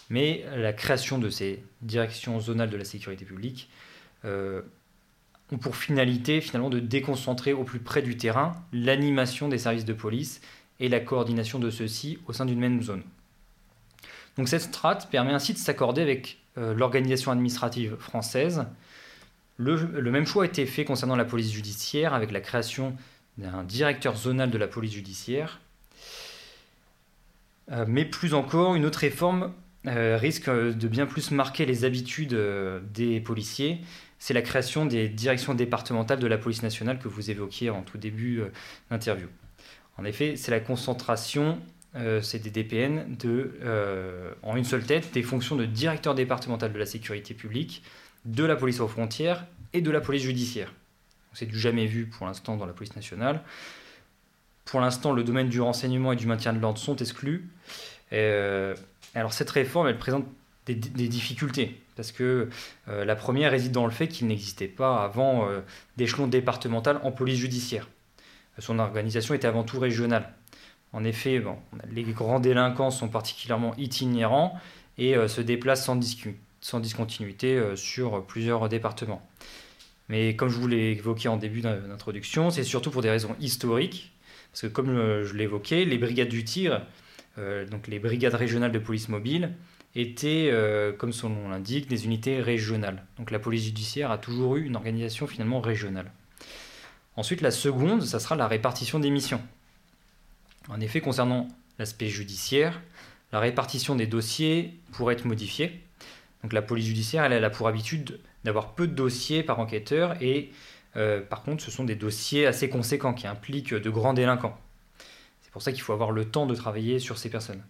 mais 0.10 0.46
la 0.56 0.74
création 0.74 1.18
de 1.18 1.30
ces 1.30 1.64
directions 1.82 2.40
zonales 2.40 2.70
de 2.70 2.78
la 2.78 2.86
sécurité 2.86 3.26
publique 3.26 3.70
euh, 4.26 4.62
ont 5.52 5.58
pour 5.58 5.76
finalité 5.76 6.42
finalement 6.42 6.70
de 6.70 6.80
déconcentrer 6.80 7.54
au 7.54 7.64
plus 7.64 7.80
près 7.80 8.02
du 8.02 8.18
terrain 8.18 8.54
l'animation 8.74 9.48
des 9.48 9.58
services 9.58 9.86
de 9.86 9.94
police 9.94 10.42
et 10.80 10.90
la 10.90 11.00
coordination 11.00 11.60
de 11.60 11.70
ceux-ci 11.70 12.20
au 12.28 12.34
sein 12.34 12.46
d'une 12.46 12.60
même 12.60 12.82
zone. 12.82 13.04
Donc 14.38 14.48
cette 14.48 14.62
strate 14.62 15.10
permet 15.10 15.32
ainsi 15.34 15.54
de 15.54 15.58
s'accorder 15.58 16.02
avec 16.02 16.40
euh, 16.58 16.74
l'organisation 16.74 17.32
administrative 17.32 17.96
française. 17.98 18.66
Le, 19.58 20.12
même 20.12 20.28
choix 20.28 20.44
a 20.44 20.46
été 20.46 20.68
fait 20.68 20.86
concernant 20.86 21.16
la 21.16 21.26
police 21.26 21.52
judiciaire 21.52 22.14
avec 22.14 22.32
la 22.32 22.42
création 22.42 22.96
d'un 23.38 23.64
directeur 23.64 24.16
zonal 24.16 24.52
de 24.52 24.58
la 24.58 24.68
police 24.68 24.94
judiciaire. 24.94 25.60
Euh, 27.72 27.86
mais 27.88 28.06
plus 28.06 28.36
encore, 28.36 28.76
une 28.76 28.86
autre 28.86 29.00
réforme 29.00 29.52
risque 29.86 30.50
de 30.50 30.88
bien 30.88 31.06
plus 31.06 31.32
marquer 31.32 31.66
les 31.66 31.86
habitudes 31.86 32.38
des 32.94 33.20
policiers 33.22 33.82
c'est 34.20 34.34
la 34.34 34.42
création 34.42 34.86
des 34.86 35.10
directions 35.10 35.54
départementales 35.54 36.20
de 36.20 36.28
la 36.28 36.38
police 36.38 36.64
nationale 36.64 37.00
que 37.00 37.08
vous 37.08 37.30
évoquiez 37.30 37.70
en 37.70 37.84
tout 37.84 37.98
début 37.98 38.40
euh, 38.40 38.50
d'interview. 38.90 39.28
En 39.98 40.06
effet, 40.06 40.36
c'est 40.36 40.52
la 40.52 40.60
concentration, 40.60 41.60
euh, 41.96 42.22
c'est 42.22 42.40
des 42.40 42.50
DPN, 42.50 43.16
de, 43.18 43.58
euh, 43.64 44.32
en 44.44 44.56
une 44.56 44.64
seule 44.64 44.84
tête, 44.84 45.12
des 45.14 45.24
fonctions 45.24 45.56
de 45.56 45.66
directeur 45.66 46.16
départemental 46.16 46.74
de 46.74 46.80
la 46.80 46.86
sécurité 46.86 47.34
publique, 47.34 47.84
de 48.26 48.44
la 48.44 48.56
police 48.56 48.80
aux 48.80 48.88
frontières 48.88 49.46
et 49.74 49.82
de 49.82 49.92
la 49.92 50.02
police 50.02 50.24
judiciaire. 50.24 50.74
C'est 51.34 51.46
du 51.46 51.60
jamais 51.60 51.86
vu 51.86 52.08
pour 52.08 52.26
l'instant 52.26 52.58
dans 52.58 52.66
la 52.66 52.74
police 52.74 52.96
nationale. 52.96 53.42
Pour 54.66 54.82
l'instant, 54.82 55.14
le 55.14 55.24
domaine 55.24 55.50
du 55.50 55.62
renseignement 55.62 56.12
et 56.12 56.16
du 56.16 56.26
maintien 56.26 56.52
de 56.52 56.60
l'ordre 56.60 56.80
sont 56.80 56.96
exclus. 56.96 57.48
Alors 58.12 59.34
cette 59.34 59.50
réforme, 59.50 59.88
elle 59.88 59.98
présente 59.98 60.26
des, 60.74 61.08
difficultés. 61.08 61.80
Parce 61.96 62.12
que 62.12 62.50
euh, 62.88 63.06
la 63.06 63.16
première 63.16 63.52
réside 63.52 63.72
dans 63.72 63.86
le 63.86 63.92
fait 63.92 64.08
qu'il 64.08 64.28
n'existait 64.28 64.68
pas 64.68 65.04
avant 65.04 65.50
euh, 65.50 65.62
d'échelon 65.98 66.28
départemental 66.28 67.00
en 67.04 67.12
police 67.12 67.40
judiciaire. 67.40 67.88
Son 68.60 68.80
organisation 68.80 69.34
était 69.34 69.48
avant 69.48 69.64
tout 69.64 69.80
régionale. 69.80 70.34
En 70.94 71.04
effet, 71.04 71.44
les 71.92 72.04
grands 72.04 72.40
délinquants 72.40 72.92
sont 72.92 73.08
particulièrement 73.08 73.76
itinérants 73.78 74.60
et 74.98 75.16
euh, 75.16 75.28
se 75.28 75.42
déplacent 75.42 75.86
sans, 75.86 76.00
sans 76.62 76.80
discontinuité 76.80 77.62
sur 77.76 78.26
plusieurs 78.26 78.68
départements. 78.70 79.28
Mais 80.10 80.36
comme 80.36 80.50
je 80.50 80.58
vous 80.58 80.68
l'ai 80.68 80.92
évoqué 80.92 81.28
en 81.28 81.38
début 81.38 81.62
d'introduction, 81.62 82.50
c'est 82.50 82.64
surtout 82.64 82.92
pour 82.92 83.02
des 83.02 83.10
raisons 83.10 83.36
historiques. 83.40 84.12
Parce 84.52 84.62
que 84.62 84.68
comme 84.68 84.96
je 85.24 85.34
l'évoquais, 85.34 85.84
les 85.84 85.98
brigades 85.98 86.30
du 86.30 86.46
tir, 86.46 86.82
donc 87.38 87.88
les 87.88 88.00
brigades 88.00 88.34
régionales 88.34 88.72
de 88.72 88.80
police 88.80 89.10
mobile, 89.10 89.54
étaient, 89.98 90.50
euh, 90.52 90.94
comme 90.94 91.12
son 91.12 91.30
nom 91.30 91.50
l'indique, 91.50 91.88
des 91.88 92.06
unités 92.06 92.42
régionales. 92.42 93.04
Donc 93.18 93.32
la 93.32 93.40
police 93.40 93.64
judiciaire 93.64 94.12
a 94.12 94.18
toujours 94.18 94.56
eu 94.56 94.66
une 94.66 94.76
organisation 94.76 95.28
finalement 95.28 95.60
régionale. 95.60 96.12
Ensuite, 97.16 97.42
la 97.42 97.52
seconde, 97.52 98.04
ça 98.04 98.20
sera 98.20 98.36
la 98.36 98.48
répartition 98.48 99.00
des 99.00 99.10
missions. 99.10 99.42
En 100.70 100.80
effet, 100.82 101.02
concernant 101.02 101.48
l'aspect 101.80 102.10
judiciaire, 102.10 102.80
la 103.32 103.40
répartition 103.40 103.96
des 103.96 104.08
dossiers 104.08 104.76
pourrait 104.92 105.16
être 105.16 105.26
modifiée. 105.26 105.82
Donc 106.44 106.54
la 106.54 106.62
police 106.62 106.86
judiciaire, 106.86 107.24
elle, 107.24 107.44
a 107.44 107.50
pour 107.50 107.68
habitude 107.68 108.20
d'avoir 108.44 108.76
peu 108.76 108.88
de 108.88 108.94
dossiers 108.94 109.42
par 109.42 109.60
enquêteur 109.60 110.22
et 110.22 110.52
euh, 110.96 111.22
par 111.22 111.44
contre, 111.44 111.64
ce 111.64 111.72
sont 111.72 111.84
des 111.84 111.96
dossiers 111.96 112.46
assez 112.46 112.70
conséquents 112.70 113.14
qui 113.14 113.28
impliquent 113.28 113.74
de 113.74 113.90
grands 113.90 114.14
délinquants. 114.14 114.58
C'est 115.58 115.62
pour 115.62 115.64
ça 115.64 115.72
qu'il 115.72 115.82
faut 115.82 115.94
avoir 115.94 116.12
le 116.12 116.24
temps 116.24 116.46
de 116.46 116.54
travailler 116.54 117.00
sur 117.00 117.18
ces 117.18 117.32
personnes. 117.32 117.64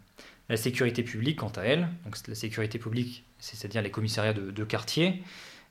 La 0.49 0.57
sécurité 0.57 1.03
publique, 1.03 1.39
quant 1.39 1.53
à 1.55 1.61
elle, 1.61 1.87
donc 2.03 2.17
la 2.27 2.35
sécurité 2.35 2.79
publique, 2.79 3.23
c'est-à-dire 3.39 3.81
les 3.81 3.91
commissariats 3.91 4.33
de, 4.33 4.63
quartier, 4.65 5.23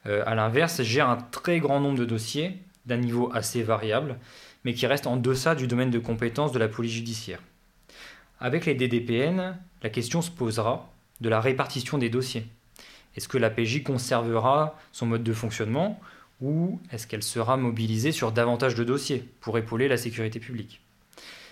euh, 0.06 0.22
à 0.24 0.34
l'inverse, 0.34 0.80
gère 0.80 1.10
un 1.10 1.18
très 1.18 1.60
grand 1.60 1.78
nombre 1.78 1.98
de 1.98 2.06
dossiers 2.06 2.56
d'un 2.86 2.96
niveau 2.96 3.30
assez 3.34 3.62
variable, 3.62 4.16
mais 4.64 4.72
qui 4.72 4.86
reste 4.86 5.06
en 5.06 5.18
deçà 5.18 5.54
du 5.54 5.66
domaine 5.66 5.90
de 5.90 5.98
compétence 5.98 6.52
de 6.52 6.58
la 6.58 6.68
police 6.68 6.92
judiciaire. 6.92 7.42
Avec 8.40 8.64
les 8.64 8.74
DDPN, 8.74 9.58
la 9.82 9.90
question 9.90 10.22
se 10.22 10.30
posera 10.30 10.90
de 11.20 11.28
la 11.28 11.42
répartition 11.42 11.98
des 11.98 12.08
dossiers. 12.08 12.46
Est-ce 13.14 13.28
que 13.28 13.36
la 13.36 13.50
PJ 13.50 13.82
conservera 13.82 14.78
son 14.90 15.04
mode 15.04 15.22
de 15.22 15.34
fonctionnement 15.34 16.00
ou 16.40 16.80
est-ce 16.92 17.06
qu'elle 17.06 17.22
sera 17.22 17.58
mobilisée 17.58 18.12
sur 18.12 18.32
davantage 18.32 18.74
de 18.74 18.84
dossiers 18.84 19.28
pour 19.40 19.58
épauler 19.58 19.86
la 19.86 19.98
sécurité 19.98 20.40
publique? 20.40 20.80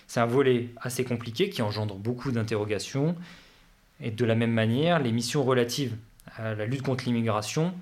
C'est 0.07 0.19
un 0.19 0.25
volet 0.25 0.69
assez 0.77 1.03
compliqué 1.03 1.49
qui 1.49 1.61
engendre 1.61 1.95
beaucoup 1.95 2.31
d'interrogations. 2.31 3.15
Et 4.01 4.11
de 4.11 4.25
la 4.25 4.35
même 4.35 4.51
manière, 4.51 4.99
les 4.99 5.11
missions 5.11 5.43
relatives 5.43 5.95
à 6.37 6.53
la 6.53 6.65
lutte 6.65 6.81
contre 6.81 7.05
l'immigration 7.05 7.73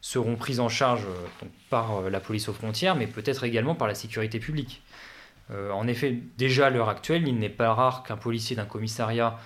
seront 0.00 0.36
prises 0.36 0.60
en 0.60 0.68
charge 0.68 1.04
euh, 1.04 1.46
par 1.68 1.98
euh, 1.98 2.10
la 2.10 2.20
police 2.20 2.48
aux 2.48 2.52
frontières, 2.52 2.96
mais 2.96 3.06
peut-être 3.06 3.44
également 3.44 3.74
par 3.74 3.88
la 3.88 3.94
sécurité 3.94 4.38
publique. 4.38 4.82
Euh, 5.50 5.70
en 5.72 5.86
effet, 5.86 6.18
déjà 6.38 6.68
à 6.68 6.70
l'heure 6.70 6.88
actuelle, 6.88 7.26
il 7.26 7.38
n'est 7.38 7.48
pas 7.50 7.74
rare 7.74 8.02
qu'un 8.02 8.16
policier 8.16 8.56
d'un 8.56 8.66
commissariat 8.66 9.38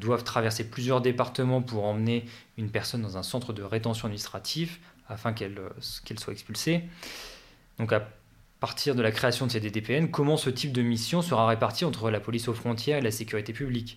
doive 0.00 0.24
traverser 0.24 0.68
plusieurs 0.68 1.00
départements 1.00 1.62
pour 1.62 1.84
emmener 1.84 2.24
une 2.58 2.70
personne 2.70 3.02
dans 3.02 3.18
un 3.18 3.22
centre 3.22 3.52
de 3.52 3.62
rétention 3.62 4.06
administrative 4.06 4.78
afin 5.08 5.32
qu'elle 5.32 5.60
soit 6.18 6.32
expulsée. 6.32 6.82
Donc 7.78 7.92
à 7.92 8.08
partir 8.66 8.96
de 8.96 9.02
la 9.02 9.12
création 9.12 9.46
de 9.46 9.52
ces 9.52 9.60
DDPN, 9.60 10.10
comment 10.10 10.36
ce 10.36 10.50
type 10.50 10.72
de 10.72 10.82
mission 10.82 11.22
sera 11.22 11.46
réparti 11.46 11.84
entre 11.84 12.10
la 12.10 12.18
police 12.18 12.48
aux 12.48 12.52
frontières 12.52 12.98
et 12.98 13.00
la 13.00 13.12
sécurité 13.12 13.52
publique? 13.52 13.96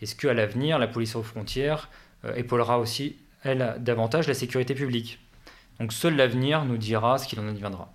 Est-ce 0.00 0.16
qu'à 0.16 0.32
l'avenir, 0.32 0.78
la 0.78 0.88
police 0.88 1.16
aux 1.16 1.22
frontières 1.22 1.90
euh, 2.24 2.34
épaulera 2.34 2.78
aussi, 2.78 3.16
elle, 3.44 3.76
davantage 3.80 4.26
la 4.26 4.32
sécurité 4.32 4.74
publique? 4.74 5.18
Donc 5.78 5.92
seul 5.92 6.16
l'avenir 6.16 6.64
nous 6.64 6.78
dira 6.78 7.18
ce 7.18 7.28
qu'il 7.28 7.38
en 7.40 7.46
adviendra. 7.46 7.92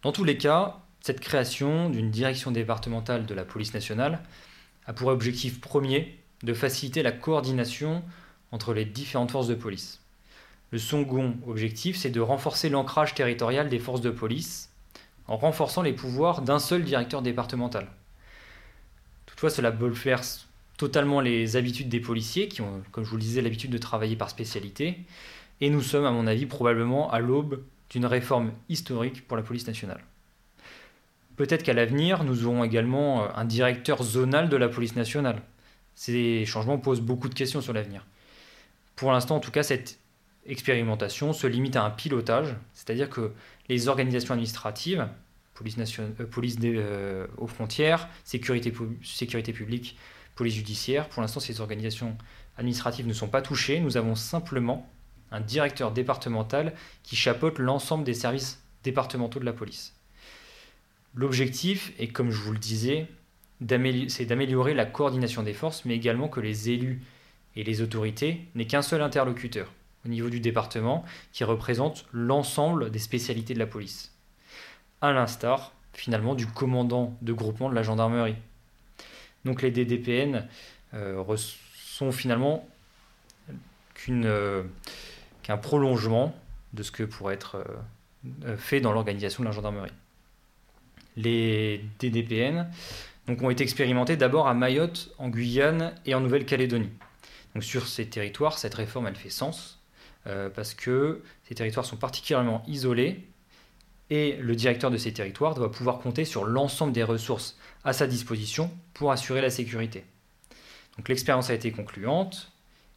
Dans 0.00 0.12
tous 0.12 0.24
les 0.24 0.38
cas, 0.38 0.78
cette 1.02 1.20
création 1.20 1.90
d'une 1.90 2.10
direction 2.10 2.50
départementale 2.50 3.26
de 3.26 3.34
la 3.34 3.44
police 3.44 3.74
nationale 3.74 4.22
a 4.86 4.94
pour 4.94 5.08
objectif 5.08 5.60
premier 5.60 6.18
de 6.42 6.54
faciliter 6.54 7.02
la 7.02 7.12
coordination 7.12 8.02
entre 8.50 8.72
les 8.72 8.86
différentes 8.86 9.30
forces 9.30 9.48
de 9.48 9.54
police. 9.54 9.97
Le 10.70 10.78
second 10.78 11.36
objectif, 11.46 11.96
c'est 11.96 12.10
de 12.10 12.20
renforcer 12.20 12.68
l'ancrage 12.68 13.14
territorial 13.14 13.68
des 13.68 13.78
forces 13.78 14.02
de 14.02 14.10
police 14.10 14.70
en 15.26 15.36
renforçant 15.36 15.82
les 15.82 15.92
pouvoirs 15.92 16.42
d'un 16.42 16.58
seul 16.58 16.84
directeur 16.84 17.22
départemental. 17.22 17.86
Toutefois, 19.26 19.50
cela 19.50 19.70
bouleverse 19.70 20.48
totalement 20.76 21.20
les 21.20 21.56
habitudes 21.56 21.88
des 21.88 22.00
policiers 22.00 22.48
qui 22.48 22.62
ont, 22.62 22.82
comme 22.92 23.04
je 23.04 23.10
vous 23.10 23.16
le 23.16 23.22
disais, 23.22 23.42
l'habitude 23.42 23.70
de 23.70 23.78
travailler 23.78 24.16
par 24.16 24.30
spécialité. 24.30 25.00
Et 25.60 25.70
nous 25.70 25.82
sommes, 25.82 26.04
à 26.04 26.10
mon 26.10 26.26
avis, 26.26 26.46
probablement 26.46 27.10
à 27.10 27.18
l'aube 27.18 27.62
d'une 27.90 28.06
réforme 28.06 28.52
historique 28.68 29.26
pour 29.26 29.36
la 29.36 29.42
police 29.42 29.66
nationale. 29.66 30.02
Peut-être 31.36 31.62
qu'à 31.62 31.72
l'avenir, 31.72 32.24
nous 32.24 32.46
aurons 32.46 32.64
également 32.64 33.22
euh, 33.22 33.28
un 33.34 33.44
directeur 33.44 34.02
zonal 34.02 34.48
de 34.48 34.56
la 34.56 34.68
police 34.68 34.96
nationale. 34.96 35.42
Ces 35.94 36.44
changements 36.46 36.78
posent 36.78 37.00
beaucoup 37.00 37.28
de 37.28 37.34
questions 37.34 37.60
sur 37.60 37.72
l'avenir. 37.72 38.06
Pour 38.96 39.12
l'instant, 39.12 39.36
en 39.36 39.40
tout 39.40 39.50
cas, 39.50 39.62
cette 39.62 39.98
expérimentation 40.48 41.32
se 41.32 41.46
limite 41.46 41.76
à 41.76 41.84
un 41.84 41.90
pilotage, 41.90 42.56
c'est-à-dire 42.72 43.10
que 43.10 43.32
les 43.68 43.88
organisations 43.88 44.32
administratives, 44.32 45.06
police, 45.54 45.76
euh, 45.98 46.26
police 46.26 46.56
euh, 46.64 47.26
aux 47.36 47.46
frontières, 47.46 48.08
sécurité, 48.24 48.72
sécurité 49.04 49.52
publique, 49.52 49.96
police 50.34 50.54
judiciaire, 50.54 51.08
pour 51.08 51.22
l'instant, 51.22 51.40
ces 51.40 51.60
organisations 51.60 52.16
administratives 52.56 53.06
ne 53.06 53.12
sont 53.12 53.28
pas 53.28 53.42
touchées. 53.42 53.80
Nous 53.80 53.96
avons 53.96 54.14
simplement 54.14 54.90
un 55.30 55.40
directeur 55.40 55.92
départemental 55.92 56.72
qui 57.02 57.16
chapeaute 57.16 57.58
l'ensemble 57.58 58.04
des 58.04 58.14
services 58.14 58.62
départementaux 58.82 59.40
de 59.40 59.44
la 59.44 59.52
police. 59.52 59.94
L'objectif 61.14 61.92
est, 61.98 62.08
comme 62.08 62.30
je 62.30 62.40
vous 62.40 62.52
le 62.52 62.58
disais, 62.58 63.08
c'est 64.08 64.24
d'améliorer 64.24 64.72
la 64.72 64.86
coordination 64.86 65.42
des 65.42 65.52
forces, 65.52 65.84
mais 65.84 65.96
également 65.96 66.28
que 66.28 66.40
les 66.40 66.70
élus 66.70 67.02
et 67.56 67.64
les 67.64 67.82
autorités 67.82 68.46
n'aient 68.54 68.66
qu'un 68.66 68.82
seul 68.82 69.02
interlocuteur 69.02 69.72
au 70.08 70.10
niveau 70.10 70.30
du 70.30 70.40
département 70.40 71.04
qui 71.32 71.44
représente 71.44 72.06
l'ensemble 72.12 72.90
des 72.90 72.98
spécialités 72.98 73.54
de 73.54 73.58
la 73.58 73.66
police. 73.66 74.14
À 75.02 75.12
l'instar, 75.12 75.72
finalement, 75.92 76.34
du 76.34 76.46
commandant 76.46 77.16
de 77.20 77.32
groupement 77.32 77.68
de 77.68 77.74
la 77.74 77.82
gendarmerie. 77.82 78.36
Donc 79.44 79.62
les 79.62 79.70
DDPN 79.70 80.48
euh, 80.94 81.22
sont 81.74 82.10
finalement 82.10 82.66
euh, 84.08 84.64
un 85.48 85.56
prolongement 85.56 86.34
de 86.72 86.82
ce 86.82 86.90
que 86.90 87.02
pourrait 87.02 87.34
être 87.34 87.64
euh, 88.44 88.56
fait 88.56 88.80
dans 88.80 88.92
l'organisation 88.92 89.42
de 89.42 89.48
la 89.48 89.54
gendarmerie. 89.54 89.92
Les 91.16 91.84
DDPN 91.98 92.70
ont 93.28 93.50
été 93.50 93.62
expérimentés 93.62 94.16
d'abord 94.16 94.48
à 94.48 94.54
Mayotte, 94.54 95.12
en 95.18 95.28
Guyane 95.28 95.94
et 96.06 96.14
en 96.14 96.20
Nouvelle-Calédonie. 96.20 96.90
Donc 97.54 97.64
sur 97.64 97.86
ces 97.86 98.06
territoires, 98.06 98.58
cette 98.58 98.74
réforme 98.74 99.06
elle 99.06 99.16
fait 99.16 99.30
sens 99.30 99.77
euh, 100.28 100.50
parce 100.50 100.74
que 100.74 101.22
ces 101.44 101.54
territoires 101.54 101.86
sont 101.86 101.96
particulièrement 101.96 102.62
isolés 102.66 103.24
et 104.10 104.36
le 104.36 104.54
directeur 104.54 104.90
de 104.90 104.96
ces 104.96 105.12
territoires 105.12 105.54
doit 105.54 105.70
pouvoir 105.70 105.98
compter 105.98 106.24
sur 106.24 106.44
l'ensemble 106.44 106.92
des 106.92 107.02
ressources 107.02 107.58
à 107.84 107.92
sa 107.92 108.06
disposition 108.06 108.70
pour 108.94 109.12
assurer 109.12 109.40
la 109.40 109.50
sécurité. 109.50 110.04
Donc 110.96 111.08
l'expérience 111.08 111.50
a 111.50 111.54
été 111.54 111.70
concluante 111.70 112.52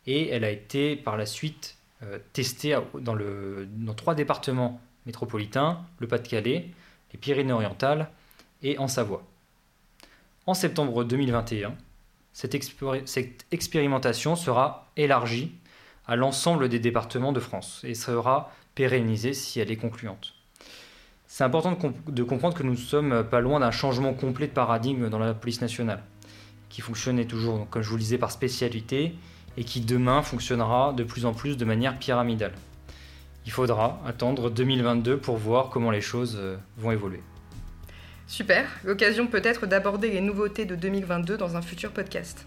et 0.08 0.30
elle 0.30 0.44
a 0.44 0.50
été 0.50 0.96
par 0.96 1.18
la 1.18 1.26
suite 1.26 1.78
euh, 2.04 2.18
testé 2.34 2.78
dans, 2.96 3.94
trois 3.96 4.16
départements 4.16 4.82
métropolitains, 5.06 5.80
le 6.00 6.08
Pas-de-Calais, 6.08 6.70
les 7.14 7.20
Pyrénées-Orientales 7.20 8.10
et 8.64 8.78
en 8.78 8.88
Savoie. 8.88 9.24
En 10.48 10.54
septembre 10.54 11.04
2021, 11.04 11.76
cette, 12.34 12.58
cette 13.06 13.46
expérimentation 13.52 14.36
sera 14.36 14.92
élargie 14.98 15.54
à 16.12 16.18
l'ensemble 16.18 16.68
des 16.68 16.80
départements 16.80 17.32
de 17.32 17.40
France 17.40 17.86
et 17.86 17.96
sera 17.96 18.52
pérennisée 18.76 19.34
si 19.34 19.62
elle 19.62 19.72
est 19.72 19.78
concluante. 19.78 20.34
C'est 21.26 21.46
important 21.46 21.78
de, 22.10 22.24
comprendre 22.24 22.54
que 22.54 22.64
nous 22.64 22.74
ne 22.74 22.76
sommes 22.76 23.24
pas 23.32 23.40
loin 23.40 23.62
d'un 23.62 23.72
changement 23.72 24.14
complet 24.14 24.48
de 24.48 24.52
paradigme 24.52 25.08
dans 25.08 25.20
la 25.20 25.34
police 25.34 25.62
nationale, 25.62 26.04
qui 26.68 26.82
fonctionnait 26.82 27.24
toujours, 27.24 27.66
comme 27.70 27.82
je 27.82 27.88
vous 27.88 27.96
le 27.96 28.02
disais, 28.02 28.18
par 28.18 28.30
spécialité 28.30 29.16
et 29.56 29.64
qui 29.64 29.80
demain 29.80 30.22
fonctionnera 30.22 30.92
de 30.92 31.06
plus 31.06 31.26
en 31.26 31.34
plus 31.34 31.56
de 31.56 31.64
manière 31.64 31.98
pyramidale. 31.98 32.56
Il 33.46 33.54
faudra 33.54 34.02
attendre 34.06 34.50
2022 34.50 35.16
pour 35.16 35.38
voir 35.38 35.70
comment 35.70 35.92
les 35.92 36.02
choses 36.02 36.36
euh, 36.38 36.58
vont 36.78 36.92
évoluer. 36.92 37.22
Super, 38.28 38.66
l'occasion 38.84 39.28
peut-être 39.28 39.66
d'aborder 39.66 40.12
les 40.12 40.20
nouveautés 40.20 40.66
de 40.66 40.76
2022 40.76 41.38
dans 41.38 41.56
un 41.56 41.62
futur 41.62 41.92
podcast. 41.92 42.46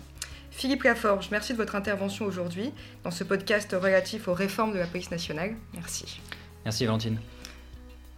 Philippe 0.55 0.85
Laforge, 0.85 1.29
merci 1.33 1.53
de 1.53 1.59
votre 1.59 1.75
intervention 1.75 2.25
aujourd'hui 2.25 2.73
dans 3.03 3.11
ce 3.11 3.25
podcast 3.25 3.71
relatif 3.73 4.29
aux 4.29 4.35
réformes 4.35 4.73
de 4.73 4.79
la 4.79 4.87
police 4.87 5.11
nationale. 5.11 5.57
Merci. 5.75 6.21
Merci 6.65 6.87
Valentine. 6.87 7.19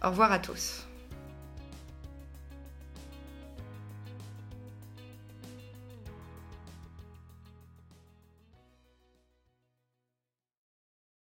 Au 0.03 0.09
revoir 0.09 0.31
à 0.31 0.37
tous. 0.37 0.86